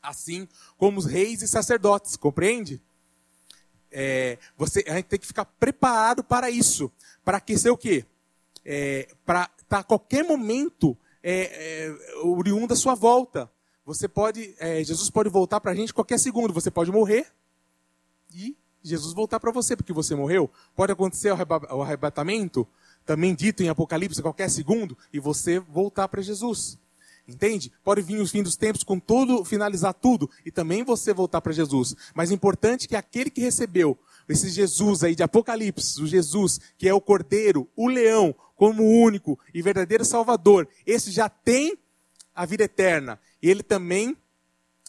assim 0.00 0.46
como 0.78 0.98
os 1.00 1.04
reis 1.04 1.42
e 1.42 1.48
sacerdotes, 1.48 2.16
compreende? 2.16 2.80
É, 3.98 4.36
você, 4.58 4.84
a 4.86 4.96
gente 4.96 5.06
tem 5.06 5.18
que 5.18 5.26
ficar 5.26 5.46
preparado 5.46 6.22
para 6.22 6.50
isso. 6.50 6.92
Para 7.24 7.38
aquecer 7.38 7.72
o 7.72 7.78
quê? 7.78 8.04
É, 8.62 9.08
para 9.24 9.44
estar 9.44 9.64
tá 9.68 9.78
a 9.78 9.82
qualquer 9.82 10.22
momento 10.22 10.94
é, 11.22 11.86
é, 11.86 12.16
oriundo 12.18 12.66
da 12.66 12.76
sua 12.76 12.94
volta. 12.94 13.50
Você 13.86 14.06
pode, 14.06 14.54
é, 14.58 14.84
Jesus 14.84 15.08
pode 15.08 15.30
voltar 15.30 15.60
para 15.60 15.72
a 15.72 15.74
gente 15.74 15.94
qualquer 15.94 16.18
segundo. 16.18 16.52
Você 16.52 16.70
pode 16.70 16.92
morrer 16.92 17.26
e 18.34 18.54
Jesus 18.82 19.14
voltar 19.14 19.40
para 19.40 19.50
você 19.50 19.74
porque 19.74 19.94
você 19.94 20.14
morreu. 20.14 20.50
Pode 20.74 20.92
acontecer 20.92 21.32
o 21.32 21.82
arrebatamento, 21.82 22.68
também 23.06 23.34
dito 23.34 23.62
em 23.62 23.70
Apocalipse, 23.70 24.20
qualquer 24.20 24.50
segundo, 24.50 24.96
e 25.10 25.18
você 25.18 25.58
voltar 25.58 26.06
para 26.08 26.20
Jesus. 26.20 26.78
Entende? 27.28 27.72
Pode 27.82 28.02
vir 28.02 28.20
os 28.20 28.30
fim 28.30 28.42
dos 28.42 28.56
tempos 28.56 28.84
com 28.84 29.00
todo, 29.00 29.44
finalizar 29.44 29.92
tudo, 29.94 30.30
e 30.44 30.50
também 30.50 30.84
você 30.84 31.12
voltar 31.12 31.40
para 31.40 31.52
Jesus. 31.52 31.94
Mas 32.14 32.30
é 32.30 32.34
importante 32.34 32.86
que 32.86 32.94
aquele 32.94 33.30
que 33.30 33.40
recebeu 33.40 33.98
esse 34.28 34.48
Jesus 34.48 35.02
aí 35.02 35.14
de 35.14 35.22
Apocalipse, 35.22 36.00
o 36.00 36.06
Jesus 36.06 36.60
que 36.78 36.88
é 36.88 36.94
o 36.94 37.00
Cordeiro, 37.00 37.68
o 37.76 37.88
Leão, 37.88 38.34
como 38.54 38.84
único 38.84 39.38
e 39.52 39.60
verdadeiro 39.60 40.04
Salvador, 40.04 40.68
esse 40.86 41.10
já 41.10 41.28
tem 41.28 41.78
a 42.34 42.44
vida 42.44 42.64
eterna. 42.64 43.18
E 43.42 43.50
ele 43.50 43.62
também, 43.62 44.16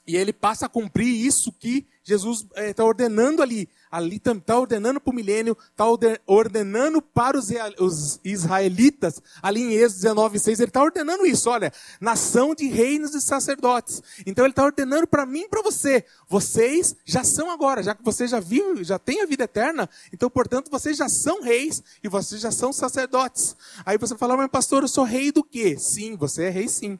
e 0.08 0.16
ele 0.16 0.32
passa 0.32 0.68
a 0.68 0.70
cumprir 0.70 1.08
isso 1.08 1.52
que 1.52 1.86
Jesus 2.02 2.48
está 2.56 2.62
eh, 2.62 2.74
é, 2.78 2.84
ordenando 2.84 3.42
ali. 3.42 3.68
Ali 3.92 4.16
está 4.16 4.58
ordenando 4.58 5.02
para 5.02 5.12
o 5.12 5.14
milênio, 5.14 5.58
está 5.70 5.84
ordenando 6.26 7.02
para 7.02 7.38
os, 7.38 7.50
os, 7.78 8.20
israelitas, 8.24 9.22
ali 9.42 9.62
em 9.62 9.74
Êxodo 9.74 10.02
19, 10.02 10.40
6, 10.40 10.60
ele 10.62 10.70
está 10.70 10.82
ordenando 10.82 11.26
isso, 11.26 11.50
olha, 11.50 11.74
nação 12.00 12.56
de 12.56 12.68
reinos 12.68 13.14
e 13.14 13.22
sacerdotes. 13.22 14.02
Então 14.26 14.46
ele 14.46 14.54
está 14.54 14.64
ordenando 14.64 15.06
para 15.06 15.26
mim 15.26 15.42
e 15.42 15.50
para 15.50 15.62
você. 15.62 16.06
Vocês 16.30 16.96
já 17.04 17.26
são 17.26 17.52
agora, 17.52 17.84
já 17.84 17.94
que 17.94 18.04
você 18.04 18.28
já 18.28 18.40
viu, 18.40 18.82
já 18.86 18.98
tem 18.98 19.22
a 19.22 19.26
vida 19.26 19.44
eterna, 19.44 19.90
então, 20.14 20.30
portanto, 20.30 20.72
vocês 20.72 20.96
já 20.96 21.10
são 21.10 21.42
reis 21.42 21.84
e 22.02 22.08
vocês 22.08 22.40
já 22.40 22.52
são 22.52 22.72
sacerdotes. 22.72 23.58
Aí 23.86 23.98
você 23.98 24.16
fala, 24.16 24.38
mas 24.38 24.48
pastor, 24.50 24.84
eu 24.84 24.88
sou 24.88 25.04
rei 25.04 25.34
do 25.34 25.44
quê? 25.44 25.78
Sim, 25.78 26.16
você 26.16 26.46
é 26.46 26.50
rei 26.50 26.70
sim. 26.70 26.98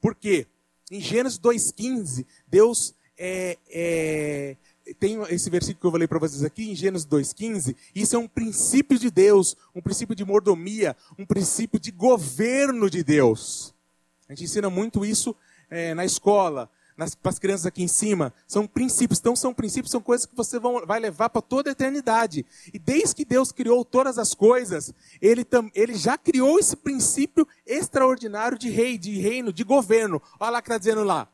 Por 0.00 0.14
quê? 0.14 0.46
Em 0.90 1.00
Gênesis 1.00 1.38
2,15, 1.38 2.24
Deus 2.46 2.94
é, 3.18 3.58
é, 3.68 4.56
tem 5.00 5.20
esse 5.30 5.50
versículo 5.50 5.80
que 5.80 5.96
eu 5.96 5.98
ler 5.98 6.08
para 6.08 6.18
vocês 6.18 6.44
aqui, 6.44 6.70
em 6.70 6.76
Gênesis 6.76 7.06
2,15. 7.06 7.74
Isso 7.94 8.14
é 8.14 8.18
um 8.18 8.28
princípio 8.28 8.98
de 8.98 9.10
Deus, 9.10 9.56
um 9.74 9.80
princípio 9.80 10.14
de 10.14 10.24
mordomia, 10.24 10.96
um 11.18 11.26
princípio 11.26 11.80
de 11.80 11.90
governo 11.90 12.88
de 12.88 13.02
Deus. 13.02 13.74
A 14.28 14.32
gente 14.32 14.44
ensina 14.44 14.70
muito 14.70 15.04
isso 15.04 15.34
é, 15.68 15.92
na 15.92 16.04
escola, 16.04 16.70
para 16.96 17.30
as 17.30 17.38
crianças 17.38 17.66
aqui 17.66 17.82
em 17.82 17.88
cima. 17.88 18.32
São 18.46 18.66
princípios. 18.66 19.18
Então, 19.18 19.36
são 19.36 19.52
princípios, 19.52 19.90
são 19.90 20.00
coisas 20.00 20.24
que 20.24 20.34
você 20.34 20.58
vão, 20.58 20.84
vai 20.86 20.98
levar 20.98 21.28
para 21.28 21.42
toda 21.42 21.70
a 21.70 21.72
eternidade. 21.72 22.46
E 22.72 22.78
desde 22.78 23.14
que 23.14 23.24
Deus 23.24 23.52
criou 23.52 23.84
todas 23.84 24.18
as 24.18 24.34
coisas, 24.34 24.94
ele, 25.20 25.44
tam, 25.44 25.70
ele 25.74 25.94
já 25.94 26.16
criou 26.16 26.58
esse 26.58 26.74
princípio 26.74 27.46
extraordinário 27.66 28.58
de 28.58 28.70
rei, 28.70 28.96
de 28.96 29.18
reino, 29.18 29.52
de 29.52 29.62
governo. 29.62 30.22
Olha 30.40 30.50
lá 30.50 30.62
que 30.62 30.68
está 30.68 30.78
dizendo 30.78 31.04
lá. 31.04 31.28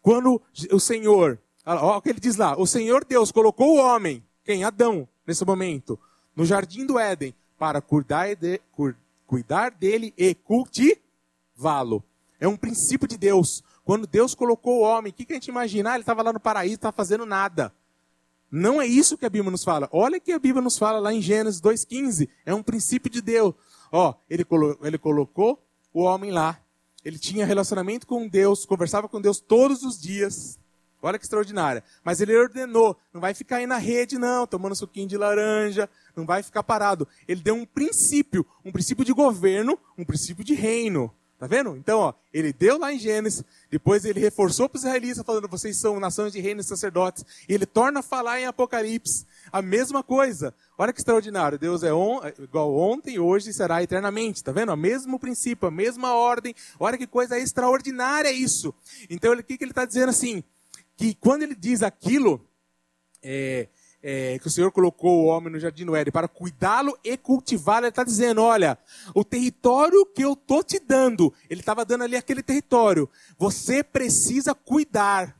Quando 0.00 0.40
o 0.70 0.78
Senhor, 0.78 1.38
olha 1.66 1.96
o 1.96 2.00
que 2.00 2.10
ele 2.10 2.20
diz 2.20 2.36
lá, 2.36 2.56
o 2.58 2.66
Senhor 2.66 3.04
Deus 3.04 3.32
colocou 3.32 3.76
o 3.76 3.80
homem, 3.80 4.24
quem? 4.44 4.64
Adão, 4.64 5.08
nesse 5.26 5.44
momento, 5.44 5.98
no 6.34 6.44
jardim 6.46 6.86
do 6.86 6.98
Éden, 6.98 7.34
para 7.58 7.82
cuidar, 7.82 8.34
de, 8.34 8.60
cuidar 9.26 9.70
dele 9.70 10.14
e 10.16 10.34
cultivá-lo. 10.34 12.02
É 12.38 12.48
um 12.48 12.56
princípio 12.56 13.06
de 13.06 13.18
Deus. 13.18 13.62
Quando 13.90 14.06
Deus 14.06 14.36
colocou 14.36 14.78
o 14.78 14.82
homem, 14.82 15.10
o 15.10 15.12
que, 15.12 15.24
que 15.24 15.32
a 15.32 15.34
gente 15.34 15.48
imagina? 15.48 15.90
Ah, 15.90 15.94
ele 15.94 16.02
estava 16.02 16.22
lá 16.22 16.32
no 16.32 16.38
paraíso, 16.38 16.76
estava 16.76 16.96
fazendo 16.96 17.26
nada. 17.26 17.74
Não 18.48 18.80
é 18.80 18.86
isso 18.86 19.18
que 19.18 19.26
a 19.26 19.28
Bíblia 19.28 19.50
nos 19.50 19.64
fala. 19.64 19.88
Olha 19.90 20.20
que 20.20 20.30
a 20.30 20.38
Bíblia 20.38 20.62
nos 20.62 20.78
fala 20.78 21.00
lá 21.00 21.12
em 21.12 21.20
Gênesis 21.20 21.60
2,15. 21.60 22.28
É 22.46 22.54
um 22.54 22.62
princípio 22.62 23.10
de 23.10 23.20
Deus. 23.20 23.52
Ó, 23.90 24.14
ele, 24.30 24.44
colo 24.44 24.78
ele 24.84 24.96
colocou 24.96 25.60
o 25.92 26.02
homem 26.02 26.30
lá. 26.30 26.60
Ele 27.04 27.18
tinha 27.18 27.44
relacionamento 27.44 28.06
com 28.06 28.28
Deus, 28.28 28.64
conversava 28.64 29.08
com 29.08 29.20
Deus 29.20 29.40
todos 29.40 29.82
os 29.82 30.00
dias. 30.00 30.56
Olha 31.02 31.18
que 31.18 31.24
extraordinária. 31.24 31.82
Mas 32.04 32.20
ele 32.20 32.38
ordenou, 32.38 32.96
não 33.12 33.20
vai 33.20 33.34
ficar 33.34 33.56
aí 33.56 33.66
na 33.66 33.78
rede 33.78 34.20
não, 34.20 34.46
tomando 34.46 34.76
suquinho 34.76 35.08
de 35.08 35.16
laranja, 35.16 35.90
não 36.14 36.24
vai 36.24 36.44
ficar 36.44 36.62
parado. 36.62 37.08
Ele 37.26 37.40
deu 37.40 37.56
um 37.56 37.66
princípio, 37.66 38.46
um 38.64 38.70
princípio 38.70 39.04
de 39.04 39.12
governo, 39.12 39.76
um 39.98 40.04
princípio 40.04 40.44
de 40.44 40.54
reino. 40.54 41.12
Tá 41.40 41.46
vendo? 41.46 41.74
Então, 41.74 42.00
ó, 42.00 42.12
ele 42.34 42.52
deu 42.52 42.76
lá 42.76 42.92
em 42.92 42.98
Gênesis, 42.98 43.42
depois 43.70 44.04
ele 44.04 44.20
reforçou 44.20 44.68
para 44.68 44.76
os 44.76 44.84
israelitas, 44.84 45.24
falando: 45.24 45.48
vocês 45.48 45.80
são 45.80 45.98
nações 45.98 46.34
de 46.34 46.38
reinos 46.38 46.66
e 46.66 46.68
sacerdotes. 46.68 47.24
E 47.48 47.54
ele 47.54 47.64
torna 47.64 48.00
a 48.00 48.02
falar 48.02 48.38
em 48.38 48.44
Apocalipse 48.44 49.26
a 49.50 49.62
mesma 49.62 50.02
coisa. 50.02 50.54
Olha 50.76 50.92
que 50.92 51.00
extraordinário. 51.00 51.58
Deus 51.58 51.82
é 51.82 51.94
on, 51.94 52.20
igual 52.38 52.76
ontem, 52.76 53.18
hoje 53.18 53.48
e 53.48 53.54
será 53.54 53.82
eternamente. 53.82 54.44
Tá 54.44 54.52
vendo? 54.52 54.70
O 54.70 54.76
mesmo 54.76 55.18
princípio, 55.18 55.66
a 55.66 55.70
mesma 55.70 56.12
ordem. 56.12 56.54
Olha 56.78 56.98
que 56.98 57.06
coisa 57.06 57.38
extraordinária 57.38 58.30
isso. 58.30 58.74
Então, 59.08 59.32
o 59.32 59.42
que, 59.42 59.56
que 59.56 59.64
ele 59.64 59.72
está 59.72 59.86
dizendo 59.86 60.10
assim? 60.10 60.44
Que 60.94 61.14
quando 61.14 61.42
ele 61.42 61.54
diz 61.54 61.82
aquilo, 61.82 62.46
é, 63.22 63.66
é, 64.02 64.38
que 64.38 64.46
o 64.46 64.50
Senhor 64.50 64.70
colocou 64.72 65.24
o 65.24 65.26
homem 65.26 65.52
no 65.52 65.60
jardim 65.60 65.84
do 65.84 65.94
Éden 65.94 66.12
para 66.12 66.28
cuidá-lo 66.28 66.98
e 67.04 67.16
cultivá-lo, 67.16 67.84
ele 67.84 67.90
está 67.90 68.04
dizendo: 68.04 68.42
olha, 68.42 68.78
o 69.14 69.24
território 69.24 70.06
que 70.06 70.22
eu 70.22 70.32
estou 70.32 70.62
te 70.62 70.78
dando, 70.78 71.32
ele 71.48 71.60
estava 71.60 71.84
dando 71.84 72.04
ali 72.04 72.16
aquele 72.16 72.42
território, 72.42 73.08
você 73.38 73.82
precisa 73.82 74.54
cuidar. 74.54 75.36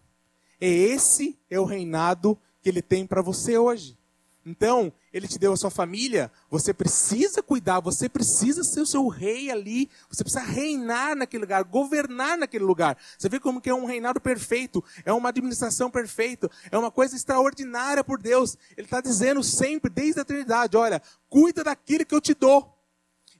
E 0.61 0.67
esse 0.67 1.39
é 1.49 1.59
o 1.59 1.65
reinado 1.65 2.39
que 2.63 2.69
ele 2.69 2.83
tem 2.83 3.07
para 3.07 3.23
você 3.23 3.57
hoje. 3.57 3.97
Então, 4.45 4.91
ele 5.13 5.29
te 5.29 5.39
deu 5.39 5.53
a 5.53 5.57
sua 5.57 5.71
família, 5.71 6.33
você 6.51 6.73
precisa 6.73 7.43
cuidar, 7.43 7.81
você 7.81 8.09
precisa 8.09 8.65
ser 8.65 8.81
o 8.81 8.87
seu 8.87 9.07
rei 9.07 9.51
ali, 9.51 9.91
você 10.09 10.25
precisa 10.25 10.43
reinar 10.43 11.15
naquele 11.15 11.43
lugar, 11.43 11.63
governar 11.65 12.39
naquele 12.39 12.65
lugar. 12.65 12.97
Você 13.19 13.29
vê 13.29 13.39
como 13.39 13.61
que 13.61 13.69
é 13.69 13.75
um 13.75 13.85
reinado 13.85 14.19
perfeito, 14.19 14.83
é 15.05 15.13
uma 15.13 15.29
administração 15.29 15.91
perfeita, 15.91 16.51
é 16.71 16.79
uma 16.79 16.91
coisa 16.91 17.15
extraordinária 17.15 18.03
por 18.03 18.21
Deus. 18.21 18.57
Ele 18.77 18.87
está 18.87 19.03
dizendo 19.03 19.43
sempre, 19.43 19.91
desde 19.91 20.21
a 20.21 20.23
eternidade, 20.23 20.77
olha, 20.77 21.03
cuida 21.29 21.63
daquilo 21.63 22.07
que 22.07 22.15
eu 22.15 22.21
te 22.21 22.33
dou. 22.33 22.75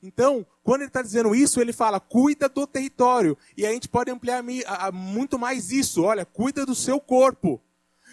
Então, 0.03 0.47
quando 0.63 0.83
ele 0.83 0.89
está 0.89 1.01
dizendo 1.01 1.35
isso, 1.35 1.61
ele 1.61 1.73
fala, 1.73 1.99
cuida 1.99 2.49
do 2.49 2.67
território. 2.67 3.37
E 3.57 3.67
a 3.67 3.73
gente 3.73 3.89
pode 3.89 4.11
ampliar 4.11 4.43
muito 4.93 5.39
mais 5.39 5.71
isso, 5.71 6.03
olha, 6.03 6.27
cuida 6.27 6.67
do 6.67 6.75
seu 6.75 7.01
corpo. 7.01 7.61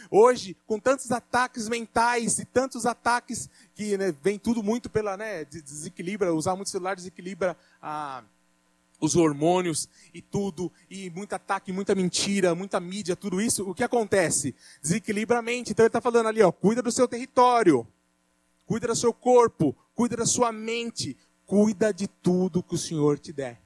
Hoje, 0.09 0.55
com 0.65 0.79
tantos 0.79 1.11
ataques 1.11 1.67
mentais 1.67 2.39
e 2.39 2.45
tantos 2.45 2.85
ataques 2.85 3.49
que 3.75 3.97
né, 3.97 4.13
vem 4.23 4.39
tudo 4.39 4.63
muito 4.63 4.89
pela, 4.89 5.17
né, 5.17 5.45
desequilibra, 5.45 6.33
usar 6.33 6.55
muito 6.55 6.69
celular 6.69 6.95
desequilibra 6.95 7.57
a, 7.81 8.23
os 8.99 9.15
hormônios 9.15 9.87
e 10.13 10.21
tudo, 10.21 10.71
e 10.89 11.09
muito 11.09 11.33
ataque, 11.33 11.71
muita 11.71 11.93
mentira, 11.93 12.55
muita 12.55 12.79
mídia, 12.79 13.15
tudo 13.15 13.41
isso, 13.41 13.69
o 13.69 13.73
que 13.73 13.83
acontece? 13.83 14.55
Desequilibra 14.81 15.39
a 15.39 15.41
mente. 15.41 15.71
Então 15.71 15.83
ele 15.83 15.89
está 15.89 16.01
falando 16.01 16.27
ali, 16.27 16.41
ó, 16.41 16.51
cuida 16.51 16.81
do 16.81 16.91
seu 16.91 17.07
território, 17.07 17.87
cuida 18.65 18.87
do 18.87 18.95
seu 18.95 19.13
corpo, 19.13 19.75
cuida 19.93 20.17
da 20.17 20.25
sua 20.25 20.51
mente, 20.51 21.17
cuida 21.45 21.93
de 21.93 22.07
tudo 22.07 22.63
que 22.63 22.75
o 22.75 22.77
Senhor 22.77 23.19
te 23.19 23.31
der. 23.31 23.61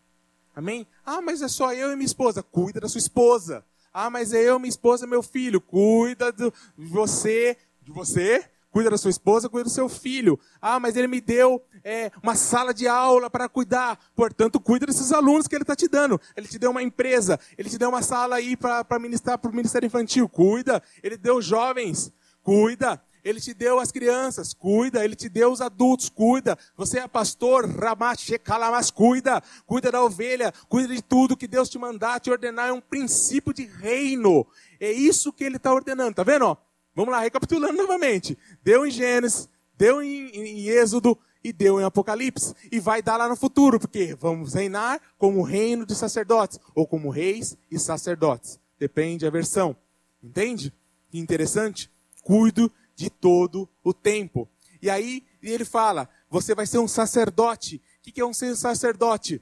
Amém? 0.56 0.86
Ah, 1.06 1.22
mas 1.22 1.42
é 1.42 1.48
só 1.48 1.74
eu 1.74 1.92
e 1.92 1.96
minha 1.96 2.06
esposa. 2.06 2.44
Cuida 2.44 2.80
da 2.80 2.90
sua 2.90 3.00
esposa. 3.00 3.64
Ah, 3.94 4.10
mas 4.10 4.34
é 4.34 4.42
eu, 4.42 4.58
minha 4.58 4.70
esposa, 4.70 5.06
meu 5.06 5.22
filho. 5.22 5.60
Cuida 5.60 6.32
de 6.32 6.52
você, 6.78 7.58
de 7.82 7.92
você, 7.92 8.46
cuida 8.72 8.90
da 8.90 8.98
sua 8.98 9.12
esposa, 9.12 9.50
cuida 9.50 9.66
do 9.66 9.70
seu 9.70 9.90
filho. 9.90 10.40
Ah, 10.62 10.80
mas 10.80 10.96
ele 10.96 11.08
me 11.08 11.20
deu 11.20 11.62
é, 11.84 12.10
uma 12.24 12.36
sala 12.36 12.74
de 12.74 12.88
aula 12.88 13.30
para 13.30 13.50
cuidar. 13.50 14.00
Portanto, 14.16 14.60
cuida 14.60 14.86
desses 14.86 15.12
alunos 15.12 15.48
que 15.48 15.56
ele 15.56 15.64
está 15.64 15.76
te 15.76 15.88
dando. 15.88 16.20
Ele 16.36 16.48
te 16.48 16.58
deu 16.58 16.72
uma 16.72 16.82
empresa, 16.82 17.40
ele 17.58 17.70
te 17.70 17.78
deu 17.78 17.90
uma 17.90 18.02
sala 18.02 18.38
aí 18.38 18.56
para 18.56 19.00
ministrar 19.00 19.38
para 19.38 19.52
o 19.52 19.56
Ministério 19.56 19.86
Infantil. 19.86 20.30
Cuida. 20.30 20.82
Ele 21.04 21.18
deu 21.18 21.42
jovens. 21.42 22.12
Cuida. 22.42 23.02
Ele 23.24 23.40
te 23.40 23.54
deu 23.54 23.80
as 23.80 23.92
crianças, 23.92 24.54
cuida. 24.54 25.04
Ele 25.04 25.16
te 25.16 25.30
deu 25.30 25.52
os 25.52 25.62
adultos, 25.62 26.10
cuida. 26.10 26.58
Você 26.76 27.00
é 27.00 27.08
pastor, 27.08 27.70
ramache, 27.70 28.38
calamas, 28.40 28.90
cuida. 28.90 29.42
Cuida 29.66 29.92
da 29.92 30.04
ovelha, 30.04 30.54
cuida 30.68 30.94
de 30.94 31.02
tudo 31.02 31.38
que 31.38 31.48
Deus 31.48 31.70
te 31.70 31.78
mandar, 31.78 32.20
te 32.20 32.32
ordenar. 32.32 32.70
É 32.70 32.74
um 32.74 32.82
princípio 32.82 33.54
de 33.54 33.66
reino. 33.66 34.46
É 34.80 34.92
isso 34.92 35.32
que 35.32 35.44
ele 35.44 35.58
está 35.58 35.74
ordenando, 35.74 36.16
tá 36.16 36.24
vendo? 36.24 36.58
Vamos 36.96 37.12
lá, 37.12 37.20
recapitulando 37.20 37.78
novamente. 37.78 38.38
Deu 38.64 38.86
em 38.86 38.92
Gênesis, 38.92 39.48
deu 39.78 40.02
em, 40.02 40.30
em 40.30 40.68
Êxodo 40.68 41.18
e 41.44 41.54
deu 41.54 41.80
em 41.80 41.84
Apocalipse. 41.84 42.54
E 42.72 42.80
vai 42.80 43.02
dar 43.02 43.18
lá 43.18 43.30
no 43.30 43.36
futuro, 43.36 43.80
porque 43.80 44.16
vamos 44.20 44.54
reinar 44.54 45.00
como 45.18 45.42
reino 45.42 45.86
de 45.86 45.96
sacerdotes, 45.96 46.60
ou 46.76 46.86
como 46.86 47.10
reis 47.10 47.58
e 47.70 47.80
sacerdotes. 47.80 48.60
Depende 48.80 49.26
da 49.26 49.32
versão. 49.32 49.76
Entende? 50.24 50.74
Interessante? 51.14 51.90
Cuido 52.24 52.72
de 53.02 53.10
todo 53.10 53.68
o 53.84 53.94
tempo. 53.94 54.48
E 54.82 54.90
aí 54.90 55.26
ele 55.42 55.66
fala: 55.66 56.08
você 56.30 56.54
vai 56.54 56.68
ser 56.68 56.78
um 56.78 56.88
sacerdote. 56.88 57.82
O 58.00 58.12
que 58.12 58.22
é 58.22 58.26
um 58.26 58.34
ser 58.34 58.56
sacerdote? 58.56 59.42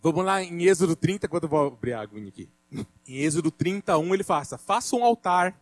Vamos 0.00 0.24
lá 0.24 0.42
em 0.42 0.64
Êxodo 0.64 0.96
30, 0.96 1.28
quando 1.28 1.44
eu 1.44 1.48
vou 1.48 1.66
abrir 1.68 1.92
a 1.92 2.00
aguinha 2.00 2.28
aqui. 2.28 2.48
Em 3.06 3.18
Êxodo 3.18 3.50
31 3.50 4.14
ele 4.14 4.24
faça, 4.24 4.58
faça 4.58 4.96
um 4.96 5.04
altar. 5.04 5.60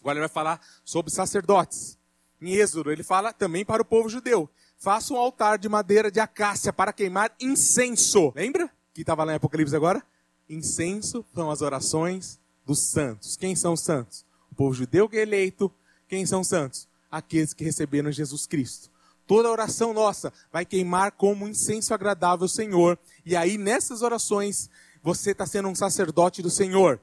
Agora 0.00 0.18
ele 0.18 0.26
vai 0.26 0.28
falar 0.28 0.60
sobre 0.84 1.10
sacerdotes. 1.10 1.98
Em 2.40 2.52
Êxodo 2.52 2.92
ele 2.92 3.02
fala 3.02 3.32
também 3.32 3.64
para 3.64 3.80
o 3.80 3.84
povo 3.84 4.08
judeu. 4.08 4.48
Faça 4.76 5.14
um 5.14 5.16
altar 5.16 5.58
de 5.58 5.68
madeira 5.68 6.10
de 6.10 6.20
acácia 6.20 6.72
para 6.72 6.92
queimar 6.92 7.34
incenso. 7.40 8.32
Lembra? 8.36 8.70
Que 8.92 9.00
estava 9.00 9.24
lá 9.24 9.32
em 9.32 9.36
Apocalipse 9.36 9.74
agora? 9.74 10.02
Incenso 10.48 11.24
são 11.34 11.50
as 11.50 11.62
orações 11.62 12.38
dos 12.64 12.90
santos. 12.90 13.36
Quem 13.36 13.56
são 13.56 13.72
os 13.72 13.80
santos? 13.80 14.24
O 14.52 14.54
povo 14.54 14.74
judeu 14.74 15.08
que 15.08 15.16
é 15.16 15.22
eleito. 15.22 15.72
Quem 16.08 16.24
são 16.26 16.40
os 16.40 16.48
santos? 16.48 16.88
Aqueles 17.10 17.52
que 17.52 17.64
receberam 17.64 18.10
Jesus 18.10 18.46
Cristo. 18.46 18.90
Toda 19.26 19.50
oração 19.50 19.92
nossa 19.92 20.32
vai 20.50 20.64
queimar 20.64 21.12
como 21.12 21.46
incenso 21.46 21.92
agradável 21.92 22.44
ao 22.44 22.48
Senhor. 22.48 22.98
E 23.26 23.36
aí, 23.36 23.58
nessas 23.58 24.00
orações, 24.00 24.70
você 25.02 25.32
está 25.32 25.46
sendo 25.46 25.68
um 25.68 25.74
sacerdote 25.74 26.40
do 26.40 26.50
Senhor. 26.50 27.00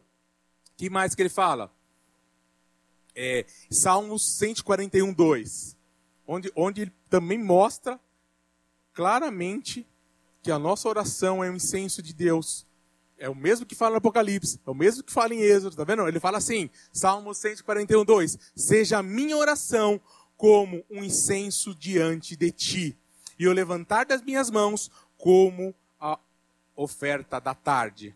que 0.75 0.89
mais 0.89 1.13
que 1.13 1.21
ele 1.21 1.29
fala? 1.29 1.71
É, 3.15 3.45
Salmos 3.69 4.37
141, 4.37 5.13
2. 5.13 5.77
Onde, 6.27 6.51
onde 6.55 6.81
ele 6.81 6.93
também 7.09 7.37
mostra 7.37 7.99
claramente 8.91 9.87
que 10.41 10.51
a 10.51 10.57
nossa 10.57 10.89
oração 10.89 11.43
é 11.43 11.49
um 11.49 11.55
incenso 11.55 12.01
de 12.01 12.13
Deus. 12.13 12.64
É 13.17 13.29
o 13.29 13.35
mesmo 13.35 13.65
que 13.65 13.75
fala 13.75 13.91
no 13.91 13.97
Apocalipse, 13.97 14.59
é 14.65 14.69
o 14.69 14.75
mesmo 14.75 15.03
que 15.03 15.11
fala 15.11 15.33
em 15.33 15.39
Êxodo, 15.39 15.75
tá 15.75 15.83
vendo? 15.83 16.07
Ele 16.07 16.19
fala 16.19 16.37
assim, 16.37 16.69
Salmo 16.91 17.33
141, 17.33 18.03
2: 18.03 18.37
Seja 18.55 18.97
a 18.97 19.03
minha 19.03 19.37
oração 19.37 20.01
como 20.35 20.83
um 20.91 21.03
incenso 21.03 21.73
diante 21.73 22.35
de 22.35 22.51
ti, 22.51 22.97
e 23.39 23.47
o 23.47 23.53
levantar 23.53 24.05
das 24.05 24.21
minhas 24.21 24.49
mãos 24.49 24.91
como 25.17 25.73
a 25.99 26.19
oferta 26.75 27.39
da 27.39 27.53
tarde. 27.53 28.13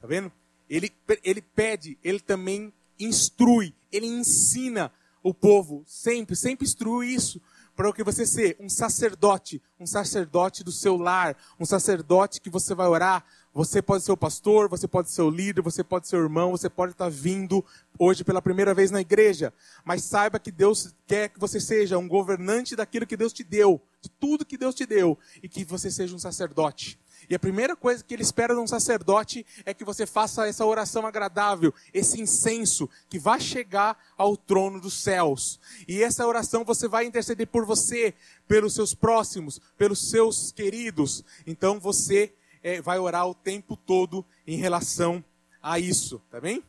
Tá 0.00 0.06
vendo? 0.06 0.30
Ele, 0.68 0.92
ele 1.24 1.42
pede, 1.42 1.98
ele 2.02 2.20
também 2.20 2.72
instrui, 2.98 3.74
ele 3.90 4.06
ensina 4.06 4.92
o 5.22 5.34
povo, 5.34 5.82
sempre, 5.86 6.36
sempre 6.36 6.64
instrui 6.64 7.08
isso, 7.08 7.42
para 7.74 7.92
que 7.92 8.04
você 8.04 8.26
ser 8.26 8.56
um 8.60 8.68
sacerdote, 8.68 9.62
um 9.78 9.86
sacerdote 9.86 10.62
do 10.62 10.72
seu 10.72 10.96
lar, 10.96 11.36
um 11.58 11.64
sacerdote 11.64 12.40
que 12.40 12.50
você 12.50 12.74
vai 12.74 12.86
orar. 12.86 13.24
Você 13.52 13.82
pode 13.82 14.04
ser 14.04 14.12
o 14.12 14.16
pastor, 14.16 14.68
você 14.68 14.86
pode 14.86 15.10
ser 15.10 15.22
o 15.22 15.30
líder, 15.30 15.60
você 15.60 15.82
pode 15.82 16.06
ser 16.06 16.16
o 16.16 16.22
irmão, 16.22 16.52
você 16.52 16.68
pode 16.68 16.92
estar 16.92 17.10
vindo 17.10 17.64
hoje 17.98 18.22
pela 18.22 18.40
primeira 18.40 18.72
vez 18.72 18.90
na 18.90 19.00
igreja. 19.00 19.52
Mas 19.84 20.04
saiba 20.04 20.38
que 20.38 20.52
Deus 20.52 20.94
quer 21.06 21.30
que 21.30 21.40
você 21.40 21.58
seja 21.60 21.98
um 21.98 22.06
governante 22.06 22.76
daquilo 22.76 23.06
que 23.06 23.16
Deus 23.16 23.32
te 23.32 23.42
deu, 23.42 23.82
de 24.00 24.08
tudo 24.08 24.44
que 24.44 24.56
Deus 24.56 24.74
te 24.74 24.86
deu, 24.86 25.18
e 25.42 25.48
que 25.48 25.64
você 25.64 25.90
seja 25.90 26.14
um 26.14 26.18
sacerdote. 26.18 26.98
E 27.30 27.34
a 27.36 27.38
primeira 27.38 27.76
coisa 27.76 28.02
que 28.02 28.12
ele 28.12 28.24
espera 28.24 28.54
de 28.54 28.60
um 28.60 28.66
sacerdote 28.66 29.46
é 29.64 29.72
que 29.72 29.84
você 29.84 30.04
faça 30.04 30.48
essa 30.48 30.66
oração 30.66 31.06
agradável, 31.06 31.72
esse 31.94 32.20
incenso 32.20 32.90
que 33.08 33.20
vai 33.20 33.38
chegar 33.38 33.96
ao 34.18 34.36
trono 34.36 34.80
dos 34.80 34.94
céus. 34.94 35.60
E 35.86 36.02
essa 36.02 36.26
oração 36.26 36.64
você 36.64 36.88
vai 36.88 37.04
interceder 37.04 37.46
por 37.46 37.64
você, 37.64 38.12
pelos 38.48 38.74
seus 38.74 38.94
próximos, 38.94 39.60
pelos 39.78 40.10
seus 40.10 40.50
queridos. 40.50 41.24
Então 41.46 41.78
você 41.78 42.34
é, 42.64 42.80
vai 42.80 42.98
orar 42.98 43.28
o 43.28 43.34
tempo 43.34 43.76
todo 43.76 44.26
em 44.44 44.56
relação 44.56 45.24
a 45.62 45.78
isso, 45.78 46.20
tá 46.32 46.40
bem? 46.40 46.64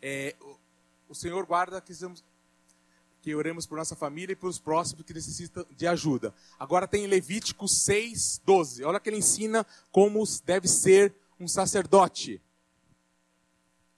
É, 0.00 0.36
o 1.08 1.14
Senhor 1.14 1.44
guarda 1.44 1.80
que 1.80 1.92
que 3.20 3.34
oremos 3.34 3.66
por 3.66 3.76
nossa 3.76 3.94
família 3.94 4.32
e 4.32 4.36
por 4.36 4.48
os 4.48 4.58
próximos 4.58 5.04
que 5.04 5.12
necessitam 5.12 5.64
de 5.76 5.86
ajuda. 5.86 6.34
Agora 6.58 6.88
tem 6.88 7.06
Levítico 7.06 7.68
6, 7.68 8.40
12. 8.44 8.84
Olha 8.84 8.98
que 8.98 9.08
ele 9.08 9.18
ensina 9.18 9.66
como 9.92 10.24
deve 10.44 10.66
ser 10.66 11.14
um 11.38 11.46
sacerdote. 11.46 12.40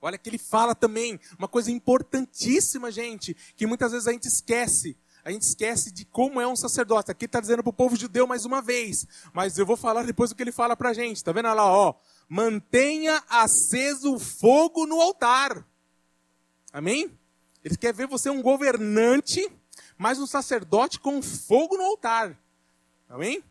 Olha 0.00 0.18
que 0.18 0.28
ele 0.28 0.38
fala 0.38 0.74
também 0.74 1.20
uma 1.38 1.46
coisa 1.46 1.70
importantíssima, 1.70 2.90
gente, 2.90 3.36
que 3.56 3.66
muitas 3.66 3.92
vezes 3.92 4.08
a 4.08 4.12
gente 4.12 4.26
esquece. 4.26 4.96
A 5.24 5.30
gente 5.30 5.42
esquece 5.42 5.92
de 5.92 6.04
como 6.04 6.40
é 6.40 6.46
um 6.48 6.56
sacerdote. 6.56 7.12
Aqui 7.12 7.26
está 7.26 7.40
dizendo 7.40 7.62
para 7.62 7.70
o 7.70 7.72
povo 7.72 7.94
judeu 7.94 8.26
mais 8.26 8.44
uma 8.44 8.60
vez, 8.60 9.06
mas 9.32 9.56
eu 9.56 9.64
vou 9.64 9.76
falar 9.76 10.04
depois 10.04 10.32
o 10.32 10.34
que 10.34 10.42
ele 10.42 10.50
fala 10.50 10.76
para 10.76 10.90
a 10.90 10.92
gente. 10.92 11.18
Está 11.18 11.30
vendo 11.30 11.54
lá, 11.54 11.64
ó? 11.64 11.94
Mantenha 12.28 13.22
aceso 13.28 14.14
o 14.14 14.18
fogo 14.18 14.84
no 14.84 15.00
altar. 15.00 15.64
Amém? 16.72 17.16
Ele 17.64 17.76
quer 17.76 17.92
ver 17.94 18.06
você 18.06 18.28
um 18.28 18.42
governante, 18.42 19.50
mas 19.96 20.18
um 20.18 20.26
sacerdote 20.26 20.98
com 20.98 21.22
fogo 21.22 21.76
no 21.76 21.84
altar. 21.84 22.36
Amém? 23.08 23.42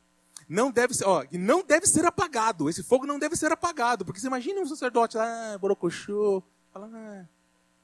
Não 0.49 0.69
deve 0.69 0.93
ser, 0.93 1.05
ó, 1.05 1.23
não 1.31 1.63
deve 1.63 1.85
ser 1.85 2.05
apagado. 2.05 2.69
Esse 2.69 2.83
fogo 2.83 3.05
não 3.05 3.17
deve 3.17 3.35
ser 3.37 3.51
apagado. 3.51 4.03
Porque 4.03 4.19
você 4.19 4.27
imagina 4.27 4.59
um 4.59 4.67
sacerdote 4.67 5.15
lá, 5.15 5.53
ah, 5.53 5.57
borocochô, 5.57 6.43
ah, 6.75 7.25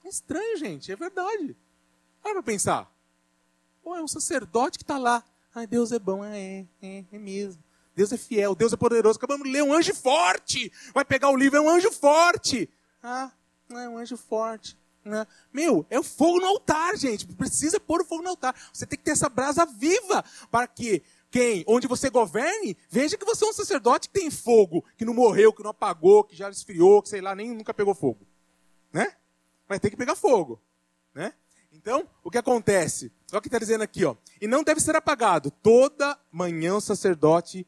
é 0.04 0.10
estranho, 0.10 0.58
gente, 0.58 0.92
é 0.92 0.96
verdade. 0.96 1.56
Para 2.22 2.44
pensar. 2.44 2.92
Pô, 3.82 3.96
é 3.96 4.02
um 4.02 4.08
sacerdote 4.08 4.78
que 4.78 4.84
está 4.84 4.98
lá. 4.98 5.24
Ai, 5.56 5.66
Deus 5.66 5.92
é 5.92 6.00
bom, 6.00 6.26
é, 6.26 6.66
é, 6.82 7.06
é 7.12 7.18
mesmo. 7.18 7.63
Deus 7.96 8.12
é 8.12 8.18
fiel, 8.18 8.54
Deus 8.54 8.74
é 8.74 8.78
poderoso. 8.78 9.18
Acabamos 9.18 9.46
de 9.46 9.52
ler 9.52 9.63
um 9.63 9.74
anjo 9.74 9.94
forte. 9.96 10.72
Vai 10.94 11.06
pegar 11.06 11.30
o 11.30 11.38
livro, 11.38 11.58
é 11.58 11.62
um 11.62 11.70
anjo 11.70 11.92
forte. 11.92 12.70
Ah, 13.02 13.32
é 13.72 13.90
um 13.90 13.98
anjo 13.98 14.18
forte. 14.18 14.78
Né? 15.08 15.26
Meu, 15.54 15.86
é 15.89 16.00
o 16.00 16.04
fogo 16.04 16.39
no 16.39 16.48
altar, 16.48 16.98
gente. 16.98 17.26
Precisa 17.28 17.80
pôr 17.80 18.02
o 18.02 18.06
fogo 18.06 18.24
no 18.24 18.30
altar. 18.30 18.56
Você 18.74 18.86
tem 18.86 18.98
que 18.98 19.06
ter 19.06 19.12
essa 19.12 19.30
brasa 19.30 19.65
viva 19.65 20.24
para 20.52 20.67
que 20.67 21.02
quem, 21.30 21.63
onde 21.67 21.88
você 21.88 22.10
governe, 22.10 22.78
veja 22.89 23.17
que 23.17 23.26
você 23.26 23.43
é 23.46 23.48
um 23.48 23.54
sacerdote 23.54 24.08
que 24.08 24.20
tem 24.20 24.32
fogo, 24.32 24.84
que 24.98 25.06
não 25.06 25.13
morreu, 25.13 25.52
que 25.52 25.63
não 25.63 25.72
apagou, 25.72 26.24
que 26.24 26.36
já 26.36 26.50
esfriou, 26.50 27.02
que 27.02 27.10
sei 27.10 27.22
lá, 27.22 27.36
nem 27.36 27.54
nunca 27.54 27.74
pegou 27.74 27.93
fogo, 27.93 28.26
né? 28.93 29.13
Mas 29.67 29.80
tem 29.80 29.91
que 29.91 29.98
pegar 29.98 30.15
fogo, 30.15 30.62
né? 31.13 31.34
Então, 31.72 32.08
o 32.24 32.32
que 32.32 32.38
acontece? 32.38 33.12
Olha 33.32 33.39
o 33.39 33.41
que 33.41 33.50
está 33.50 33.60
dizendo 33.60 33.84
aqui, 33.84 34.06
ó. 34.06 34.15
E 34.41 34.48
não 34.48 34.63
deve 34.63 34.80
ser 34.80 34.96
apagado. 34.96 35.52
Toda 35.52 36.17
manhã 36.32 36.76
o 36.76 36.82
sacerdote 36.82 37.67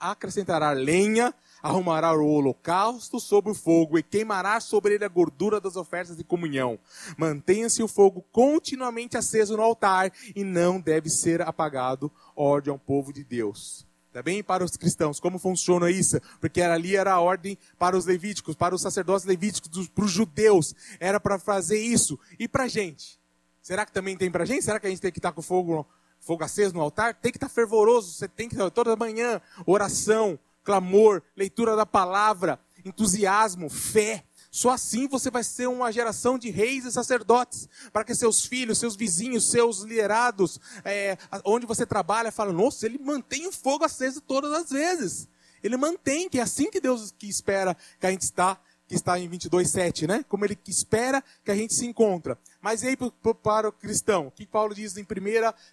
acrescentará 0.00 0.72
lenha 0.72 1.34
arrumará 1.62 2.12
o 2.12 2.26
holocausto 2.26 3.18
sobre 3.20 3.52
o 3.52 3.54
fogo 3.54 3.98
e 3.98 4.02
queimará 4.02 4.60
sobre 4.60 4.94
ele 4.94 5.04
a 5.04 5.08
gordura 5.08 5.60
das 5.60 5.76
ofertas 5.76 6.16
de 6.16 6.24
comunhão. 6.24 6.78
Mantenha-se 7.16 7.82
o 7.82 7.88
fogo 7.88 8.24
continuamente 8.32 9.16
aceso 9.16 9.56
no 9.56 9.62
altar 9.62 10.12
e 10.34 10.44
não 10.44 10.80
deve 10.80 11.08
ser 11.08 11.42
apagado, 11.42 12.10
ordem 12.34 12.72
ao 12.72 12.78
povo 12.78 13.12
de 13.12 13.24
Deus. 13.24 13.86
Tá 14.12 14.22
bem? 14.22 14.42
Para 14.42 14.64
os 14.64 14.76
cristãos, 14.76 15.20
como 15.20 15.38
funciona 15.38 15.90
isso? 15.90 16.18
Porque 16.40 16.62
ali 16.62 16.96
era 16.96 17.12
a 17.12 17.20
ordem 17.20 17.58
para 17.78 17.96
os 17.96 18.06
levíticos, 18.06 18.56
para 18.56 18.74
os 18.74 18.80
sacerdotes 18.80 19.26
levíticos, 19.26 19.88
para 19.88 20.04
os 20.04 20.10
judeus. 20.10 20.74
Era 20.98 21.20
para 21.20 21.38
fazer 21.38 21.78
isso. 21.78 22.18
E 22.38 22.48
para 22.48 22.64
a 22.64 22.68
gente? 22.68 23.20
Será 23.60 23.84
que 23.84 23.92
também 23.92 24.16
tem 24.16 24.30
para 24.30 24.44
a 24.44 24.46
gente? 24.46 24.64
Será 24.64 24.80
que 24.80 24.86
a 24.86 24.90
gente 24.90 25.02
tem 25.02 25.12
que 25.12 25.18
estar 25.18 25.32
com 25.32 25.42
fogo, 25.42 25.86
fogo 26.18 26.42
aceso 26.42 26.74
no 26.74 26.80
altar? 26.80 27.14
Tem 27.14 27.30
que 27.30 27.36
estar 27.36 27.50
fervoroso. 27.50 28.12
Você 28.12 28.26
tem 28.26 28.48
que 28.48 28.56
toda 28.70 28.96
manhã, 28.96 29.42
oração, 29.66 30.38
clamor, 30.64 31.22
leitura 31.36 31.76
da 31.76 31.86
palavra, 31.86 32.58
entusiasmo, 32.84 33.68
fé. 33.68 34.24
Só 34.50 34.70
assim 34.70 35.06
você 35.06 35.30
vai 35.30 35.44
ser 35.44 35.68
uma 35.68 35.92
geração 35.92 36.38
de 36.38 36.50
reis 36.50 36.84
e 36.84 36.92
sacerdotes, 36.92 37.68
para 37.92 38.04
que 38.04 38.14
seus 38.14 38.46
filhos, 38.46 38.78
seus 38.78 38.96
vizinhos, 38.96 39.50
seus 39.50 39.80
liderados, 39.80 40.58
é, 40.84 41.18
onde 41.44 41.66
você 41.66 41.84
trabalha, 41.84 42.32
falem: 42.32 42.54
nossa, 42.54 42.86
ele 42.86 42.98
mantém 42.98 43.46
o 43.46 43.52
fogo 43.52 43.84
aceso 43.84 44.20
todas 44.20 44.52
as 44.52 44.70
vezes. 44.70 45.28
Ele 45.62 45.76
mantém, 45.76 46.28
que 46.28 46.38
é 46.38 46.42
assim 46.42 46.70
que 46.70 46.80
Deus 46.80 47.12
que 47.16 47.28
espera 47.28 47.76
que 47.98 48.06
a 48.06 48.10
gente 48.10 48.22
está, 48.22 48.58
que 48.86 48.94
está 48.94 49.18
em 49.18 49.28
22,7, 49.28 50.06
né? 50.06 50.24
Como 50.28 50.44
ele 50.44 50.56
espera 50.66 51.22
que 51.44 51.50
a 51.50 51.54
gente 51.54 51.74
se 51.74 51.84
encontra. 51.84 52.38
Mas 52.60 52.82
e 52.82 52.88
aí 52.88 52.96
para 52.96 53.68
o 53.68 53.72
cristão? 53.72 54.28
O 54.28 54.30
que 54.30 54.46
Paulo 54.46 54.74
diz 54.74 54.96
em 54.96 55.02
1 55.02 55.06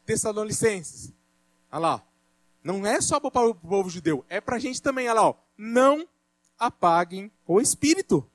Tessalonicenses? 0.06 1.14
Olha 1.72 1.80
lá. 1.80 2.04
Não 2.66 2.84
é 2.84 3.00
só 3.00 3.20
para 3.20 3.48
o 3.48 3.54
povo 3.54 3.92
judeu, 3.92 4.26
é 4.28 4.42
para 4.42 4.56
a 4.56 4.60
gente 4.60 4.82
também. 4.82 5.08
Olha 5.08 5.22
lá, 5.22 5.30
ó. 5.30 5.36
não 5.56 6.08
apaguem 6.58 7.32
o 7.46 7.62
espírito. 7.62 8.28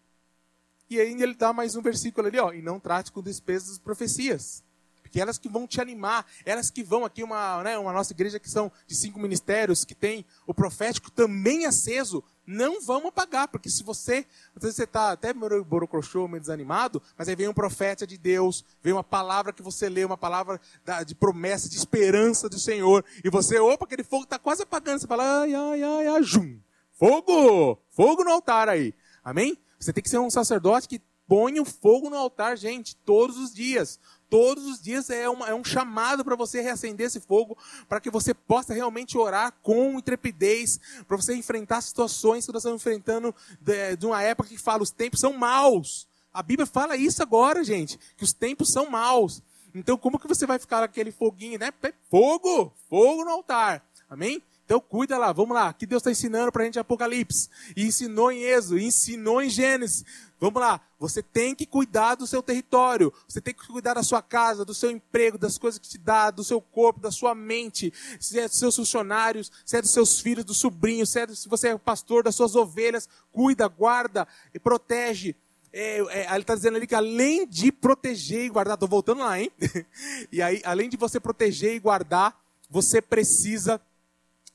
E 0.88 1.00
aí 1.00 1.20
ele 1.20 1.34
dá 1.34 1.52
mais 1.52 1.74
um 1.74 1.82
versículo 1.82 2.28
ali, 2.28 2.38
ó, 2.38 2.52
e 2.52 2.62
não 2.62 2.78
trate 2.78 3.10
com 3.10 3.20
despesas 3.20 3.70
das 3.70 3.78
profecias. 3.78 4.62
Porque 5.02 5.20
elas 5.20 5.36
que 5.36 5.48
vão 5.48 5.66
te 5.66 5.80
animar, 5.80 6.24
elas 6.44 6.70
que 6.70 6.84
vão 6.84 7.04
aqui, 7.04 7.24
uma, 7.24 7.60
né, 7.64 7.76
uma 7.76 7.92
nossa 7.92 8.12
igreja 8.12 8.38
que 8.38 8.48
são 8.48 8.70
de 8.86 8.94
cinco 8.94 9.18
ministérios, 9.18 9.84
que 9.84 9.96
tem 9.96 10.24
o 10.46 10.54
profético 10.54 11.10
também 11.10 11.66
aceso, 11.66 12.22
não 12.50 12.80
vamos 12.80 13.10
apagar, 13.10 13.46
porque 13.46 13.70
se 13.70 13.84
você, 13.84 14.26
às 14.56 14.62
vezes 14.62 14.76
você 14.76 14.82
está 14.82 15.12
até 15.12 15.32
borocrochô, 15.32 16.26
meio 16.26 16.40
desanimado, 16.40 17.00
mas 17.16 17.28
aí 17.28 17.36
vem 17.36 17.46
um 17.46 17.54
profeta 17.54 18.04
de 18.04 18.18
Deus, 18.18 18.64
vem 18.82 18.92
uma 18.92 19.04
palavra 19.04 19.52
que 19.52 19.62
você 19.62 19.88
lê, 19.88 20.04
uma 20.04 20.18
palavra 20.18 20.60
de 21.06 21.14
promessa, 21.14 21.68
de 21.68 21.76
esperança 21.76 22.48
do 22.48 22.58
Senhor, 22.58 23.04
e 23.24 23.30
você, 23.30 23.58
opa, 23.60 23.84
aquele 23.84 24.02
fogo 24.02 24.24
está 24.24 24.38
quase 24.38 24.64
apagando, 24.64 25.00
você 25.00 25.06
fala, 25.06 25.42
ai, 25.42 25.54
ai, 25.54 25.82
ai, 25.82 26.06
ai, 26.08 26.22
jum, 26.24 26.58
fogo, 26.98 27.78
fogo 27.90 28.24
no 28.24 28.32
altar 28.32 28.68
aí, 28.68 28.92
amém? 29.24 29.56
Você 29.78 29.92
tem 29.92 30.02
que 30.02 30.10
ser 30.10 30.18
um 30.18 30.28
sacerdote 30.28 30.88
que 30.88 31.00
põe 31.30 31.60
o 31.60 31.64
fogo 31.64 32.10
no 32.10 32.16
altar, 32.16 32.58
gente, 32.58 32.96
todos 32.96 33.36
os 33.36 33.54
dias. 33.54 34.00
Todos 34.28 34.66
os 34.66 34.82
dias 34.82 35.10
é, 35.10 35.28
uma, 35.28 35.46
é 35.48 35.54
um 35.54 35.62
chamado 35.62 36.24
para 36.24 36.34
você 36.34 36.60
reacender 36.60 37.06
esse 37.06 37.20
fogo, 37.20 37.56
para 37.88 38.00
que 38.00 38.10
você 38.10 38.34
possa 38.34 38.74
realmente 38.74 39.16
orar 39.16 39.52
com 39.62 39.96
intrepidez, 39.96 40.80
para 41.06 41.16
você 41.16 41.32
enfrentar 41.36 41.82
situações 41.82 42.44
que 42.46 42.52
nós 42.52 42.62
estamos 42.62 42.82
enfrentando 42.82 43.32
de, 43.60 43.96
de 43.96 44.06
uma 44.06 44.20
época 44.20 44.48
que 44.48 44.58
fala 44.58 44.82
os 44.82 44.90
tempos 44.90 45.20
são 45.20 45.32
maus. 45.32 46.08
A 46.34 46.42
Bíblia 46.42 46.66
fala 46.66 46.96
isso 46.96 47.22
agora, 47.22 47.62
gente, 47.62 47.96
que 48.16 48.24
os 48.24 48.32
tempos 48.32 48.72
são 48.72 48.90
maus. 48.90 49.40
Então, 49.72 49.96
como 49.96 50.18
que 50.18 50.26
você 50.26 50.46
vai 50.46 50.58
ficar 50.58 50.82
aquele 50.82 51.12
foguinho, 51.12 51.60
né? 51.60 51.72
Fogo! 52.10 52.74
Fogo 52.88 53.24
no 53.24 53.30
altar. 53.30 53.84
Amém? 54.08 54.42
Então, 54.70 54.80
cuida 54.80 55.18
lá, 55.18 55.32
vamos 55.32 55.52
lá. 55.52 55.72
Que 55.72 55.84
Deus 55.84 55.98
está 55.98 56.12
ensinando 56.12 56.52
para 56.52 56.62
a 56.62 56.64
gente 56.64 56.76
em 56.76 56.80
Apocalipse. 56.80 57.48
E 57.76 57.84
ensinou 57.84 58.30
em 58.30 58.42
Êxodo, 58.42 58.78
ensinou 58.78 59.42
em 59.42 59.50
Gênesis. 59.50 60.04
Vamos 60.38 60.60
lá. 60.62 60.80
Você 60.96 61.24
tem 61.24 61.56
que 61.56 61.66
cuidar 61.66 62.14
do 62.14 62.24
seu 62.24 62.40
território. 62.40 63.12
Você 63.26 63.40
tem 63.40 63.52
que 63.52 63.66
cuidar 63.66 63.94
da 63.94 64.04
sua 64.04 64.22
casa, 64.22 64.64
do 64.64 64.72
seu 64.72 64.88
emprego, 64.88 65.36
das 65.36 65.58
coisas 65.58 65.76
que 65.76 65.88
te 65.88 65.98
dá, 65.98 66.30
do 66.30 66.44
seu 66.44 66.60
corpo, 66.60 67.00
da 67.00 67.10
sua 67.10 67.34
mente. 67.34 67.92
Se 68.20 68.38
é 68.38 68.46
dos 68.46 68.60
seus 68.60 68.76
funcionários, 68.76 69.50
se 69.66 69.76
é 69.76 69.82
dos 69.82 69.90
seus 69.90 70.20
filhos, 70.20 70.44
dos 70.44 70.58
sobrinhos, 70.58 71.08
se, 71.08 71.18
é, 71.18 71.26
se 71.26 71.48
você 71.48 71.70
é 71.70 71.76
pastor 71.76 72.22
das 72.22 72.36
suas 72.36 72.54
ovelhas. 72.54 73.08
Cuida, 73.32 73.66
guarda 73.66 74.24
e 74.54 74.60
protege. 74.60 75.34
É, 75.72 75.98
é, 75.98 76.30
ele 76.30 76.42
está 76.42 76.54
dizendo 76.54 76.76
ali 76.76 76.86
que 76.86 76.94
além 76.94 77.44
de 77.44 77.72
proteger 77.72 78.44
e 78.44 78.48
guardar, 78.48 78.74
estou 78.74 78.88
voltando 78.88 79.22
lá, 79.22 79.36
hein? 79.36 79.50
e 80.30 80.40
aí, 80.40 80.62
além 80.64 80.88
de 80.88 80.96
você 80.96 81.18
proteger 81.18 81.74
e 81.74 81.80
guardar, 81.80 82.40
você 82.70 83.02
precisa 83.02 83.80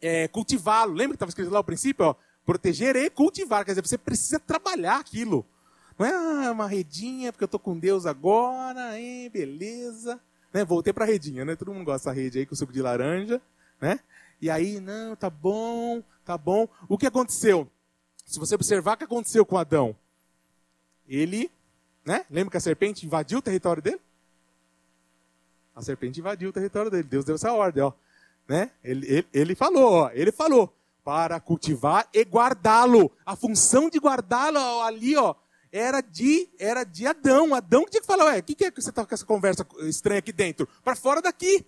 é, 0.06 0.28
cultivá-lo. 0.28 0.94
Lembra 0.94 1.10
que 1.10 1.16
estava 1.16 1.30
escrito 1.30 1.52
lá 1.52 1.60
no 1.60 1.64
princípio? 1.64 2.06
Ó, 2.06 2.16
proteger 2.46 2.96
e 2.96 3.10
cultivar. 3.10 3.66
Quer 3.66 3.72
dizer, 3.72 3.86
você 3.86 3.98
precisa 3.98 4.40
trabalhar 4.40 5.00
aquilo. 5.00 5.46
Não 5.98 6.06
é 6.06 6.48
ah, 6.48 6.52
uma 6.52 6.68
redinha, 6.68 7.32
porque 7.32 7.44
eu 7.44 7.48
estou 7.48 7.60
com 7.60 7.78
Deus 7.78 8.06
agora, 8.06 9.00
hein, 9.00 9.30
beleza. 9.30 10.20
Né? 10.54 10.64
Voltei 10.64 10.94
para 10.94 11.06
a 11.06 11.08
redinha, 11.08 11.46
né? 11.46 11.56
Todo 11.56 11.74
mundo 11.74 11.86
gosta 11.86 12.10
da 12.10 12.16
rede 12.16 12.40
aí 12.40 12.46
com 12.46 12.56
suco 12.56 12.74
de 12.74 12.82
laranja, 12.82 13.42
né? 13.80 14.00
E 14.42 14.50
aí, 14.50 14.80
não, 14.80 15.16
tá 15.16 15.30
bom, 15.30 16.04
tá 16.26 16.38
bom. 16.38 16.68
O 16.90 16.98
que 16.98 17.08
aconteceu? 17.08 17.70
Se 18.26 18.38
você 18.40 18.56
observar 18.56 18.96
o 18.96 18.98
que 18.98 19.04
aconteceu 19.06 19.46
com 19.46 19.58
Adão, 19.58 19.96
ele, 21.08 21.50
né? 22.06 22.26
Lembra 22.30 22.52
que 22.52 22.58
a 22.58 22.62
serpente 22.62 23.06
invadiu 23.06 23.40
o 23.40 23.42
território 23.42 23.82
dele? 23.82 24.02
A 25.76 25.82
serpente 25.82 26.20
invadiu 26.20 26.50
o 26.50 26.54
território 26.54 26.92
dele. 26.92 27.04
Deus 27.04 27.24
deu 27.26 27.36
essa 27.36 27.52
ordem, 27.54 27.84
ó. 27.84 27.94
Né? 28.48 28.72
Ele, 28.84 29.08
ele, 29.08 29.28
ele 29.34 29.56
falou, 29.56 29.92
ó, 29.92 30.10
ele 30.14 30.32
falou, 30.32 30.74
para 31.04 31.40
cultivar 31.40 32.08
e 32.14 32.24
guardá-lo. 32.24 33.12
A 33.26 33.36
função 33.36 33.90
de 33.90 34.00
guardá-lo 34.00 34.82
ali, 34.82 35.16
ó, 35.16 35.36
era 35.72 36.02
de, 36.02 36.50
era 36.58 36.84
de 36.84 37.06
Adão. 37.06 37.54
Adão 37.54 37.86
tinha 37.86 38.02
que 38.02 38.08
falar, 38.08 38.26
ué, 38.26 38.40
o 38.40 38.44
que, 38.44 38.56
que 38.56 38.66
é 38.66 38.72
que 38.72 38.82
você 38.82 38.90
está 38.90 39.06
com 39.06 39.14
essa 39.14 39.26
conversa 39.26 39.68
estranha 39.82 40.20
aqui 40.20 40.32
dentro? 40.32 40.68
Para 40.84 40.96
fora 40.96 41.22
daqui. 41.22 41.66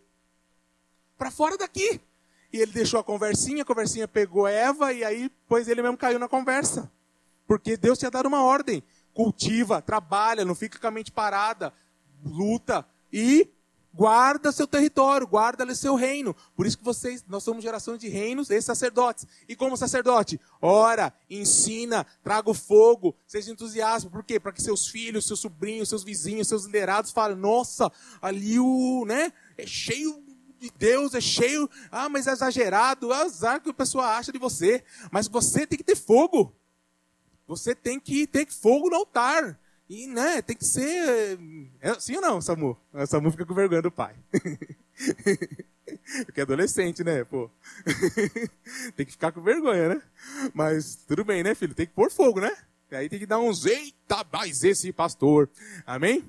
Para 1.17 1.29
fora 1.29 1.57
daqui. 1.57 1.99
E 2.51 2.57
ele 2.59 2.71
deixou 2.71 2.99
a 2.99 3.03
conversinha, 3.03 3.63
a 3.63 3.65
conversinha 3.65 4.07
pegou 4.07 4.47
Eva 4.47 4.93
e 4.93 5.03
aí, 5.03 5.29
pois 5.47 5.67
ele 5.67 5.81
mesmo 5.81 5.97
caiu 5.97 6.17
na 6.17 6.27
conversa. 6.27 6.91
Porque 7.45 7.77
Deus 7.77 7.97
tinha 7.97 8.09
dado 8.09 8.27
uma 8.27 8.43
ordem 8.43 8.81
cultiva, 9.13 9.81
trabalha, 9.81 10.45
não 10.45 10.55
fica 10.55 10.79
com 10.79 10.87
a 10.87 10.91
mente 10.91 11.11
parada, 11.11 11.73
luta 12.23 12.87
e 13.11 13.49
guarda 13.93 14.51
seu 14.51 14.67
território, 14.67 15.27
guarda 15.27 15.73
seu 15.73 15.95
reino. 15.95 16.35
Por 16.55 16.65
isso 16.65 16.77
que 16.77 16.83
vocês, 16.83 17.23
nós 17.27 17.43
somos 17.43 17.63
geração 17.63 17.97
de 17.97 18.07
reinos 18.07 18.49
e 18.49 18.61
sacerdotes. 18.61 19.25
E 19.47 19.55
como 19.55 19.75
sacerdote, 19.75 20.39
ora, 20.61 21.13
ensina, 21.29 22.05
traga 22.23 22.49
o 22.49 22.53
fogo, 22.53 23.15
seja 23.25 23.51
entusiasmo. 23.51 24.11
Por 24.11 24.23
quê? 24.23 24.39
Para 24.39 24.51
que 24.51 24.61
seus 24.61 24.87
filhos, 24.87 25.25
seus 25.25 25.39
sobrinhos, 25.39 25.89
seus 25.89 26.03
vizinhos, 26.03 26.47
seus 26.47 26.65
liderados 26.65 27.11
falem, 27.11 27.37
nossa, 27.37 27.91
ali 28.21 28.59
o, 28.59 29.03
né, 29.05 29.33
é 29.57 29.65
cheio 29.65 30.23
de 30.59 30.71
Deus, 30.77 31.13
é 31.13 31.21
cheio, 31.21 31.69
ah, 31.91 32.09
mas 32.09 32.27
é 32.27 32.31
exagerado, 32.31 33.13
é 33.13 33.21
azar 33.21 33.61
que 33.61 33.69
o 33.69 33.73
pessoal 33.73 34.05
acha 34.05 34.31
de 34.31 34.39
você. 34.39 34.83
Mas 35.11 35.27
você 35.27 35.65
tem 35.65 35.77
que 35.77 35.83
ter 35.83 35.95
fogo. 35.95 36.53
Você 37.47 37.73
tem 37.73 37.99
que 37.99 38.27
ter 38.27 38.45
fogo 38.51 38.89
no 38.89 38.97
altar. 38.97 39.57
E, 39.89 40.05
né, 40.07 40.41
tem 40.41 40.55
que 40.55 40.65
ser. 40.65 41.39
É, 41.79 41.97
sim 41.99 42.15
ou 42.15 42.21
não, 42.21 42.41
Samu? 42.41 42.77
Samu 43.07 43.31
fica 43.31 43.45
com 43.45 43.53
vergonha 43.53 43.81
do 43.81 43.91
pai. 43.91 44.15
Porque 46.25 46.41
é 46.41 46.43
adolescente, 46.43 47.03
né, 47.03 47.23
pô? 47.23 47.49
tem 48.95 49.05
que 49.05 49.13
ficar 49.13 49.31
com 49.31 49.41
vergonha, 49.41 49.95
né? 49.95 50.01
Mas 50.53 50.95
tudo 51.07 51.23
bem, 51.23 51.41
né, 51.41 51.55
filho? 51.55 51.73
Tem 51.73 51.85
que 51.85 51.93
pôr 51.93 52.11
fogo, 52.11 52.41
né? 52.41 52.53
Aí 52.91 53.07
tem 53.07 53.19
que 53.19 53.25
dar 53.25 53.39
uns, 53.39 53.65
eita, 53.65 54.25
mas 54.31 54.63
esse 54.63 54.91
pastor. 54.91 55.49
Amém? 55.85 56.23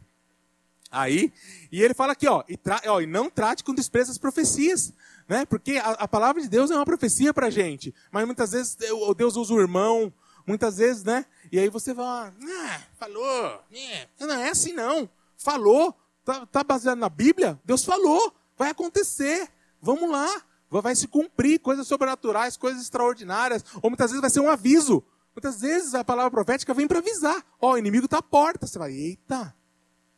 Aí, 0.90 1.32
e 1.70 1.82
ele 1.82 1.94
fala 1.94 2.12
aqui, 2.12 2.26
ó, 2.26 2.42
e, 2.48 2.56
tra, 2.56 2.80
ó, 2.86 3.00
e 3.00 3.06
não 3.06 3.28
trate 3.28 3.62
com 3.62 3.74
desprezo 3.74 4.10
as 4.10 4.18
profecias, 4.18 4.92
né? 5.28 5.44
Porque 5.44 5.72
a, 5.72 5.90
a 5.90 6.08
palavra 6.08 6.40
de 6.40 6.48
Deus 6.48 6.70
é 6.70 6.74
uma 6.74 6.84
profecia 6.84 7.34
pra 7.34 7.50
gente. 7.50 7.94
Mas 8.10 8.24
muitas 8.24 8.52
vezes 8.52 8.76
Deus 9.16 9.36
usa 9.36 9.52
o 9.52 9.60
irmão, 9.60 10.12
Muitas 10.48 10.78
vezes, 10.78 11.04
né? 11.04 11.26
E 11.52 11.58
aí 11.58 11.68
você 11.68 11.92
vai, 11.92 12.06
ah, 12.06 12.80
falou, 12.98 13.62
é. 13.70 14.08
não 14.18 14.34
é 14.34 14.48
assim 14.48 14.72
não. 14.72 15.06
Falou, 15.36 15.94
tá, 16.24 16.46
tá 16.46 16.64
baseado 16.64 16.98
na 16.98 17.10
Bíblia? 17.10 17.60
Deus 17.66 17.84
falou, 17.84 18.34
vai 18.56 18.70
acontecer. 18.70 19.46
Vamos 19.78 20.10
lá, 20.10 20.42
vai 20.70 20.96
se 20.96 21.06
cumprir 21.06 21.60
coisas 21.60 21.86
sobrenaturais, 21.86 22.56
coisas 22.56 22.80
extraordinárias. 22.80 23.62
Ou 23.82 23.90
muitas 23.90 24.10
vezes 24.10 24.22
vai 24.22 24.30
ser 24.30 24.40
um 24.40 24.50
aviso. 24.50 25.04
Muitas 25.36 25.60
vezes 25.60 25.94
a 25.94 26.02
palavra 26.02 26.30
profética 26.30 26.72
vem 26.72 26.88
para 26.88 27.00
avisar. 27.00 27.44
Ó, 27.60 27.68
oh, 27.68 27.72
o 27.74 27.78
inimigo 27.78 28.06
está 28.06 28.18
à 28.18 28.22
porta. 28.22 28.66
Você 28.66 28.78
vai, 28.78 28.92
eita, 28.92 29.54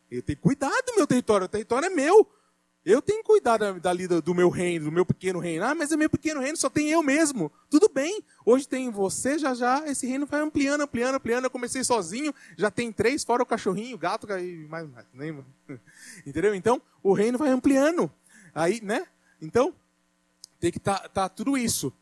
eu 0.09 0.23
tenho 0.23 0.39
cuidado 0.39 0.87
do 0.87 0.95
meu 0.95 1.09
território, 1.09 1.47
o 1.47 1.49
território 1.49 1.87
é 1.87 1.91
meu. 1.91 2.25
Eu 2.85 3.03
tentenho 3.03 3.23
que 3.23 3.27
cuidar 3.27 3.59
dali 3.79 4.09
do 4.09 4.35
meu 4.35 4.49
reino, 4.49 4.87
do 4.87 4.93
meu 4.93 5.05
pequeno 5.05 5.39
reino. 5.39 5.65
Ah, 5.65 5.75
mas 5.75 5.93
é 5.93 5.97
meu 5.97 6.09
pequeno 6.09 6.41
reino, 6.41 6.57
só 6.57 6.71
tem 6.71 6.91
eu 6.91 7.03
mesmo. 7.03 7.53
Tudo 7.69 7.91
bem. 7.91 8.25
Hoje 8.45 8.67
tem 8.67 8.91
você, 8.91 9.39
já 9.39 9.53
já 9.55 9.87
esse 9.87 10.07
reino 10.07 10.25
vai 10.25 10.41
ampliando, 10.41 10.81
ampliando, 10.81 11.17
ampliando. 11.17 11.45
Eu 11.45 11.51
comecei 11.51 11.85
sozinho, 11.85 12.35
já 12.57 12.71
tem 12.71 12.91
três, 12.91 13.23
fora 13.23 13.43
o 13.43 13.47
cachorrinho, 13.47 13.97
o 13.97 13.99
gato 13.99 14.27
e 14.39 14.67
mais, 14.67 14.89
mais. 14.89 15.07
Nem... 15.13 15.45
Entendeu? 16.27 16.55
Então, 16.55 16.81
o 17.03 17.13
reino 17.13 17.37
vai 17.37 17.51
ampliando. 17.51 18.11
Aí, 18.55 18.81
né? 18.83 19.07
Então, 19.43 19.75
tem 20.59 20.71
que 20.71 20.79
estar 20.79 21.01
tá, 21.01 21.09
tá 21.09 21.29
tudo 21.29 21.59
isso 21.59 21.93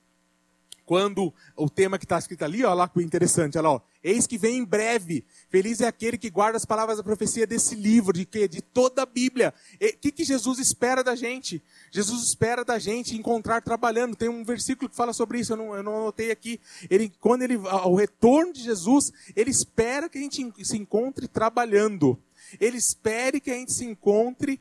quando 0.89 1.35
o 1.55 1.69
tema 1.69 1.99
que 1.99 2.07
está 2.07 2.19
escrito 2.19 2.47
ali, 2.47 2.65
ó 2.65 2.73
lá 2.73 2.89
que 2.89 3.03
interessante, 3.03 3.59
olha 3.59 3.69
lá, 3.69 3.75
ó, 3.75 3.81
eis 4.03 4.27
que 4.27 4.39
vem 4.39 4.57
em 4.57 4.65
breve, 4.65 5.23
feliz 5.51 5.83
é 5.83 5.87
aquele 5.87 6.17
que 6.17 6.31
guarda 6.31 6.57
as 6.57 6.65
palavras 6.65 6.97
da 6.97 7.05
profecia 7.05 7.47
desse 7.47 7.75
livro, 7.75 8.15
de 8.15 8.25
que 8.25 8.49
de 8.49 8.63
toda 8.63 9.03
a 9.03 9.07
Bíblia. 9.07 9.53
O 9.75 9.99
que, 9.99 10.11
que 10.11 10.25
Jesus 10.25 10.59
espera 10.59 11.05
da 11.05 11.15
gente? 11.15 11.63
Jesus 11.91 12.23
espera 12.23 12.65
da 12.65 12.79
gente 12.79 13.15
encontrar 13.15 13.61
trabalhando. 13.61 14.17
Tem 14.17 14.31
um 14.31 14.43
versículo 14.43 14.89
que 14.89 14.97
fala 14.97 15.13
sobre 15.13 15.41
isso, 15.41 15.53
eu 15.53 15.59
não, 15.59 15.77
eu 15.77 15.83
não 15.83 15.95
anotei 15.97 16.31
aqui. 16.31 16.59
Ele, 16.89 17.13
quando 17.21 17.43
ele, 17.43 17.59
o 17.59 17.95
retorno 17.95 18.51
de 18.51 18.63
Jesus, 18.63 19.13
ele 19.37 19.51
espera 19.51 20.09
que 20.09 20.17
a 20.17 20.23
gente 20.23 20.65
se 20.65 20.79
encontre 20.79 21.29
trabalhando. 21.29 22.19
Ele 22.59 22.79
espera 22.79 23.39
que 23.39 23.51
a 23.51 23.55
gente 23.55 23.75
se 23.75 23.85
encontre 23.85 24.59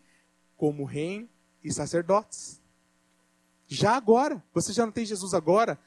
como 0.57 0.83
reino 0.83 1.29
e 1.63 1.71
sacerdotes. 1.71 2.59
Já 3.65 3.95
agora, 3.95 4.43
você 4.53 4.73
já 4.73 4.85
não 4.85 4.91
tem 4.91 5.05
Jesus 5.05 5.33
agora, 5.33 5.79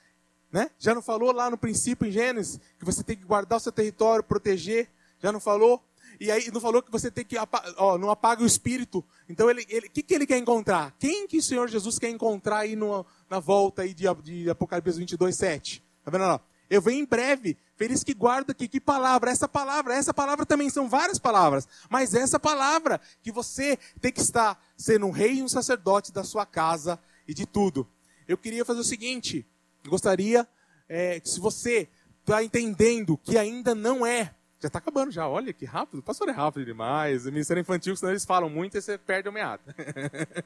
né? 0.52 0.70
Já 0.78 0.94
não 0.94 1.02
falou 1.02 1.32
lá 1.32 1.50
no 1.50 1.58
princípio 1.58 2.06
em 2.06 2.10
Gênesis 2.10 2.60
que 2.78 2.84
você 2.84 3.02
tem 3.02 3.16
que 3.16 3.24
guardar 3.24 3.58
o 3.58 3.60
seu 3.60 3.72
território, 3.72 4.24
proteger? 4.24 4.88
Já 5.22 5.30
não 5.30 5.40
falou? 5.40 5.82
E 6.18 6.30
aí 6.30 6.50
não 6.50 6.60
falou 6.60 6.82
que 6.82 6.90
você 6.90 7.10
tem 7.10 7.24
que 7.24 7.36
ó, 7.78 7.96
não 7.96 8.10
apaga 8.10 8.42
o 8.42 8.46
espírito. 8.46 9.04
Então 9.28 9.48
ele, 9.48 9.64
ele, 9.68 9.88
que 9.88 10.02
que 10.02 10.14
ele 10.14 10.26
quer 10.26 10.38
encontrar? 10.38 10.94
Quem 10.98 11.26
que 11.26 11.38
o 11.38 11.42
Senhor 11.42 11.68
Jesus 11.68 11.98
quer 11.98 12.10
encontrar 12.10 12.58
aí 12.58 12.76
no, 12.76 13.06
na 13.28 13.40
volta 13.40 13.82
aí 13.82 13.94
de, 13.94 14.04
de 14.22 14.50
Apocalipse 14.50 14.98
22, 14.98 15.34
7? 15.34 15.82
Tá 16.04 16.10
vendo 16.10 16.26
lá? 16.26 16.40
Eu 16.68 16.80
venho 16.80 17.02
em 17.02 17.06
breve. 17.06 17.56
Feliz 17.74 18.04
que 18.04 18.14
guarda 18.14 18.52
aqui. 18.52 18.68
Que 18.68 18.80
palavra? 18.80 19.30
Essa 19.30 19.48
palavra. 19.48 19.94
Essa 19.94 20.12
palavra 20.14 20.44
também 20.44 20.68
são 20.68 20.88
várias 20.88 21.18
palavras. 21.18 21.66
Mas 21.88 22.14
essa 22.14 22.38
palavra 22.38 23.00
que 23.22 23.32
você 23.32 23.78
tem 24.00 24.12
que 24.12 24.20
estar 24.20 24.62
sendo 24.76 25.06
um 25.06 25.10
rei 25.10 25.36
e 25.38 25.42
um 25.42 25.48
sacerdote 25.48 26.12
da 26.12 26.22
sua 26.22 26.44
casa 26.44 27.00
e 27.26 27.34
de 27.34 27.46
tudo. 27.46 27.88
Eu 28.28 28.38
queria 28.38 28.64
fazer 28.64 28.80
o 28.80 28.84
seguinte. 28.84 29.44
Gostaria 29.86 30.46
é, 30.88 31.20
que 31.20 31.28
se 31.28 31.40
você 31.40 31.88
está 32.20 32.42
entendendo 32.42 33.16
que 33.16 33.38
ainda 33.38 33.74
não 33.74 34.04
é, 34.04 34.34
já 34.60 34.66
está 34.66 34.78
acabando 34.78 35.10
já, 35.10 35.26
olha 35.26 35.52
que 35.52 35.64
rápido, 35.64 36.00
o 36.00 36.02
pastor 36.02 36.28
é 36.28 36.32
rápido 36.32 36.66
demais, 36.66 37.26
o 37.26 37.32
Ministério 37.32 37.60
Infantil, 37.60 37.96
senão 37.96 38.12
eles 38.12 38.24
falam 38.24 38.50
muito 38.50 38.76
e 38.76 38.82
você 38.82 38.98
perde 38.98 39.28
o 39.28 39.32
meado. 39.32 39.62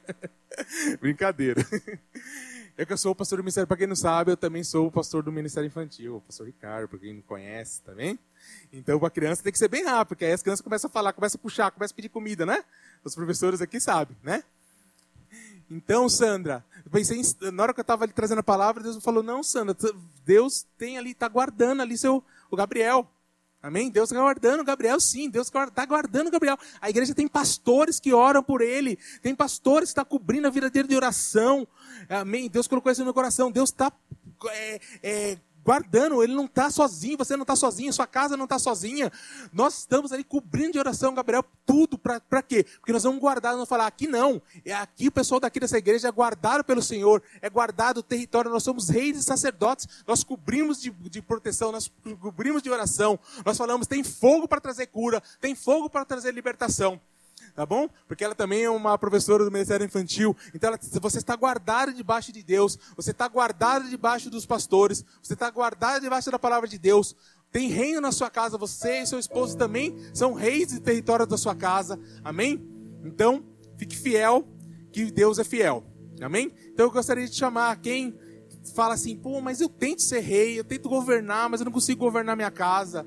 Brincadeira. 1.01 1.61
Eu 2.77 2.85
que 2.85 2.97
sou 2.97 3.13
o 3.13 3.15
pastor 3.15 3.37
do 3.37 3.43
Ministério, 3.43 3.67
para 3.67 3.77
quem 3.77 3.87
não 3.87 3.95
sabe, 3.95 4.31
eu 4.31 4.37
também 4.37 4.63
sou 4.63 4.87
o 4.87 4.91
pastor 4.91 5.23
do 5.23 5.31
Ministério 5.31 5.67
Infantil, 5.67 6.17
o 6.17 6.21
pastor 6.21 6.45
Ricardo, 6.45 6.89
para 6.89 6.99
quem 6.99 7.13
não 7.13 7.21
conhece, 7.21 7.81
tá 7.81 7.93
bem? 7.93 8.19
Então, 8.71 8.99
para 8.99 9.07
a 9.07 9.11
criança 9.11 9.41
tem 9.41 9.51
que 9.51 9.57
ser 9.57 9.69
bem 9.69 9.85
rápido, 9.85 10.09
porque 10.09 10.25
aí 10.25 10.33
as 10.33 10.41
crianças 10.41 10.61
começam 10.61 10.89
a 10.89 10.91
falar, 10.91 11.13
começam 11.13 11.39
a 11.39 11.41
puxar, 11.41 11.71
começam 11.71 11.93
a 11.93 11.95
pedir 11.95 12.09
comida, 12.09 12.45
né? 12.45 12.63
Os 13.03 13.15
professores 13.15 13.61
aqui 13.61 13.79
sabem, 13.79 14.17
né? 14.21 14.43
Então, 15.69 16.07
Sandra, 16.07 16.63
eu 16.85 16.91
pensei, 16.91 17.21
na 17.51 17.63
hora 17.63 17.73
que 17.73 17.79
eu 17.79 17.83
estava 17.83 18.03
ali 18.03 18.13
trazendo 18.13 18.39
a 18.39 18.43
palavra, 18.43 18.83
Deus 18.83 19.03
falou: 19.03 19.23
Não, 19.23 19.43
Sandra, 19.43 19.75
Deus 20.25 20.65
tem 20.77 20.97
ali, 20.97 21.11
está 21.11 21.27
guardando 21.27 21.81
ali 21.81 21.97
seu, 21.97 22.23
o 22.49 22.55
Gabriel. 22.55 23.07
Amém? 23.65 23.89
Deus 23.89 24.11
está 24.11 24.21
guardando 24.21 24.63
Gabriel, 24.63 24.99
sim. 24.99 25.27
Deus 25.27 25.47
está 25.47 25.85
guardando 25.87 26.29
Gabriel. 26.29 26.55
A 26.79 26.87
igreja 26.87 27.15
tem 27.15 27.27
pastores 27.27 27.99
que 27.99 28.13
oram 28.13 28.43
por 28.43 28.61
ele. 28.61 28.95
Tem 29.23 29.33
pastores 29.33 29.89
que 29.89 29.91
estão 29.91 30.03
tá 30.03 30.09
cobrindo 30.09 30.45
a 30.45 30.51
vida 30.51 30.69
dele 30.69 30.87
de 30.87 30.95
oração. 30.95 31.67
Amém? 32.07 32.47
Deus 32.47 32.67
colocou 32.67 32.91
isso 32.91 33.01
no 33.01 33.05
meu 33.05 33.13
coração. 33.13 33.51
Deus 33.51 33.71
está 33.71 33.91
é, 34.51 34.79
é, 35.01 35.37
guardando, 35.65 36.21
ele 36.21 36.35
não 36.35 36.45
está 36.45 36.69
sozinho, 36.69 37.17
você 37.17 37.35
não 37.35 37.41
está 37.41 37.55
sozinho, 37.55 37.91
sua 37.91 38.05
casa 38.05 38.37
não 38.37 38.43
está 38.43 38.59
sozinha. 38.59 39.11
Nós 39.51 39.79
estamos 39.79 40.11
ali 40.11 40.23
cobrindo 40.23 40.73
de 40.73 40.79
oração, 40.79 41.15
Gabriel, 41.15 41.43
tudo 41.65 41.97
para 41.97 42.43
quê? 42.43 42.63
Porque 42.63 42.93
nós 42.93 43.01
vamos 43.01 43.19
guardar, 43.19 43.57
não 43.57 43.65
falar 43.65 43.87
aqui 43.87 44.07
não. 44.07 44.39
É 44.63 44.73
aqui 44.75 45.07
o 45.07 45.11
pessoal 45.11 45.39
daqui 45.39 45.59
dessa 45.59 45.79
igreja 45.79 46.07
é 46.07 46.11
guardado 46.11 46.63
pelo 46.63 46.83
Senhor, 46.83 47.23
é 47.41 47.49
guardado 47.49 47.97
o 47.97 48.03
território, 48.03 48.51
nós 48.51 48.61
somos 48.61 48.89
reis 48.89 49.17
e 49.17 49.23
sacerdotes, 49.23 49.87
nós 50.05 50.23
cobrimos 50.23 50.79
de, 50.79 50.91
de 50.91 51.21
proteção, 51.21 51.71
nós 51.71 51.91
cobrimos 52.21 52.61
de 52.61 52.69
oração, 52.69 53.17
nós 53.43 53.57
falamos, 53.57 53.87
tem 53.87 54.03
fogo 54.03 54.47
para 54.47 54.61
trazer 54.61 54.85
cura, 54.87 55.21
tem 55.41 55.55
fogo 55.55 55.89
para 55.89 56.05
trazer 56.05 56.31
libertação 56.31 57.01
tá 57.55 57.65
bom? 57.65 57.89
Porque 58.07 58.23
ela 58.23 58.35
também 58.35 58.63
é 58.63 58.69
uma 58.69 58.97
professora 58.97 59.45
do 59.45 59.51
Ministério 59.51 59.85
Infantil. 59.85 60.35
Então 60.53 60.67
ela, 60.67 60.79
você 61.01 61.17
está 61.17 61.35
guardado 61.35 61.93
debaixo 61.93 62.31
de 62.31 62.43
Deus, 62.43 62.77
você 62.95 63.11
está 63.11 63.27
guardado 63.27 63.89
debaixo 63.89 64.29
dos 64.29 64.45
pastores, 64.45 65.05
você 65.23 65.33
está 65.33 65.49
guardado 65.49 66.01
debaixo 66.01 66.29
da 66.29 66.37
palavra 66.37 66.67
de 66.67 66.77
Deus. 66.77 67.15
Tem 67.51 67.69
reino 67.69 68.01
na 68.01 68.11
sua 68.11 68.29
casa, 68.29 68.57
você 68.57 68.99
e 69.01 69.07
seu 69.07 69.17
esposo 69.17 69.57
também 69.57 69.97
são 70.13 70.33
reis 70.33 70.67
de 70.67 70.81
território 70.81 71.25
da 71.25 71.37
sua 71.37 71.55
casa. 71.55 71.97
Amém? 72.21 72.61
Então, 73.03 73.45
fique 73.77 73.95
fiel, 73.95 74.45
que 74.91 75.09
Deus 75.09 75.39
é 75.39 75.43
fiel. 75.43 75.83
Amém? 76.21 76.51
Então 76.67 76.85
eu 76.85 76.91
gostaria 76.91 77.27
de 77.27 77.35
chamar 77.35 77.75
quem 77.77 78.17
fala 78.73 78.93
assim, 78.93 79.15
pô, 79.15 79.41
mas 79.41 79.61
eu 79.61 79.69
tento 79.69 80.01
ser 80.01 80.19
rei, 80.19 80.59
eu 80.59 80.63
tento 80.63 80.89
governar, 80.89 81.49
mas 81.49 81.61
eu 81.61 81.65
não 81.65 81.71
consigo 81.71 81.99
governar 81.99 82.35
minha 82.35 82.51
casa. 82.51 83.05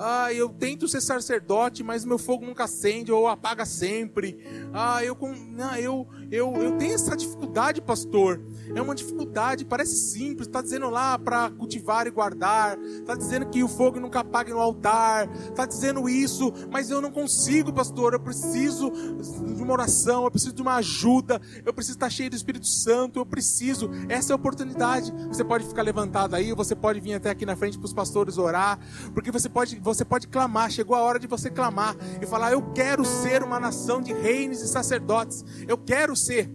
Ah, 0.00 0.32
eu 0.32 0.48
tento 0.48 0.86
ser 0.86 1.00
sacerdote, 1.00 1.82
mas 1.82 2.04
meu 2.04 2.18
fogo 2.18 2.46
nunca 2.46 2.64
acende 2.64 3.10
ou 3.10 3.26
apaga 3.26 3.66
sempre. 3.66 4.38
Ah, 4.72 5.04
eu, 5.04 5.18
não, 5.48 5.74
eu, 5.74 6.06
eu, 6.30 6.54
eu 6.54 6.78
tenho 6.78 6.94
essa 6.94 7.16
dificuldade, 7.16 7.80
pastor. 7.80 8.40
É 8.72 8.80
uma 8.80 8.94
dificuldade, 8.94 9.64
parece 9.64 9.96
simples. 9.96 10.46
Está 10.46 10.62
dizendo 10.62 10.88
lá 10.88 11.18
para 11.18 11.50
cultivar 11.50 12.06
e 12.06 12.12
guardar. 12.12 12.78
Está 12.78 13.16
dizendo 13.16 13.46
que 13.46 13.64
o 13.64 13.68
fogo 13.68 13.98
nunca 13.98 14.20
apague 14.20 14.52
no 14.52 14.60
altar. 14.60 15.28
Está 15.32 15.66
dizendo 15.66 16.08
isso, 16.08 16.52
mas 16.70 16.90
eu 16.90 17.00
não 17.00 17.10
consigo, 17.10 17.72
pastor. 17.72 18.12
Eu 18.12 18.20
preciso 18.20 18.92
de 18.92 19.62
uma 19.62 19.72
oração, 19.72 20.22
eu 20.22 20.30
preciso 20.30 20.54
de 20.54 20.62
uma 20.62 20.76
ajuda. 20.76 21.42
Eu 21.66 21.74
preciso 21.74 21.96
estar 21.96 22.08
cheio 22.08 22.30
do 22.30 22.36
Espírito 22.36 22.68
Santo. 22.68 23.18
Eu 23.18 23.26
preciso. 23.26 23.90
Essa 24.08 24.32
é 24.32 24.34
a 24.34 24.36
oportunidade. 24.36 24.97
Você 25.28 25.44
pode 25.44 25.66
ficar 25.66 25.82
levantado 25.82 26.34
aí, 26.34 26.52
você 26.52 26.74
pode 26.74 27.00
vir 27.00 27.14
até 27.14 27.30
aqui 27.30 27.46
na 27.46 27.56
frente 27.56 27.78
para 27.78 27.86
os 27.86 27.92
pastores 27.92 28.38
orar, 28.38 28.78
porque 29.14 29.30
você 29.30 29.48
pode 29.48 29.78
você 29.78 30.04
pode 30.04 30.28
clamar, 30.28 30.70
chegou 30.70 30.96
a 30.96 31.00
hora 31.00 31.18
de 31.18 31.26
você 31.26 31.50
clamar 31.50 31.96
e 32.20 32.26
falar: 32.26 32.52
Eu 32.52 32.62
quero 32.72 33.04
ser 33.04 33.42
uma 33.42 33.58
nação 33.58 34.00
de 34.00 34.12
reis 34.12 34.60
e 34.60 34.68
sacerdotes. 34.68 35.44
Eu 35.66 35.78
quero 35.78 36.14
ser. 36.16 36.50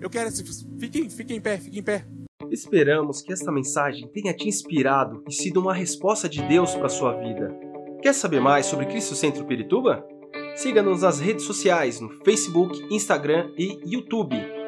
Eu 0.00 0.08
quero. 0.08 0.30
Fiquem, 0.78 1.10
fiquem 1.10 1.36
em 1.36 1.40
pé, 1.40 1.58
fiquem 1.58 1.80
em 1.80 1.82
pé. 1.82 2.04
Esperamos 2.50 3.20
que 3.20 3.32
esta 3.32 3.52
mensagem 3.52 4.08
tenha 4.08 4.32
te 4.32 4.48
inspirado 4.48 5.22
e 5.28 5.32
sido 5.32 5.60
uma 5.60 5.74
resposta 5.74 6.28
de 6.28 6.42
Deus 6.42 6.74
para 6.74 6.86
a 6.86 6.90
sua 6.90 7.12
vida. 7.12 7.54
Quer 8.00 8.14
saber 8.14 8.40
mais 8.40 8.66
sobre 8.66 8.86
Cristo 8.86 9.14
Centro 9.14 9.44
Pirituba? 9.44 10.04
Siga-nos 10.56 11.02
nas 11.02 11.20
redes 11.20 11.44
sociais 11.44 12.00
no 12.00 12.08
Facebook, 12.24 12.86
Instagram 12.90 13.50
e 13.56 13.80
YouTube, 13.84 14.36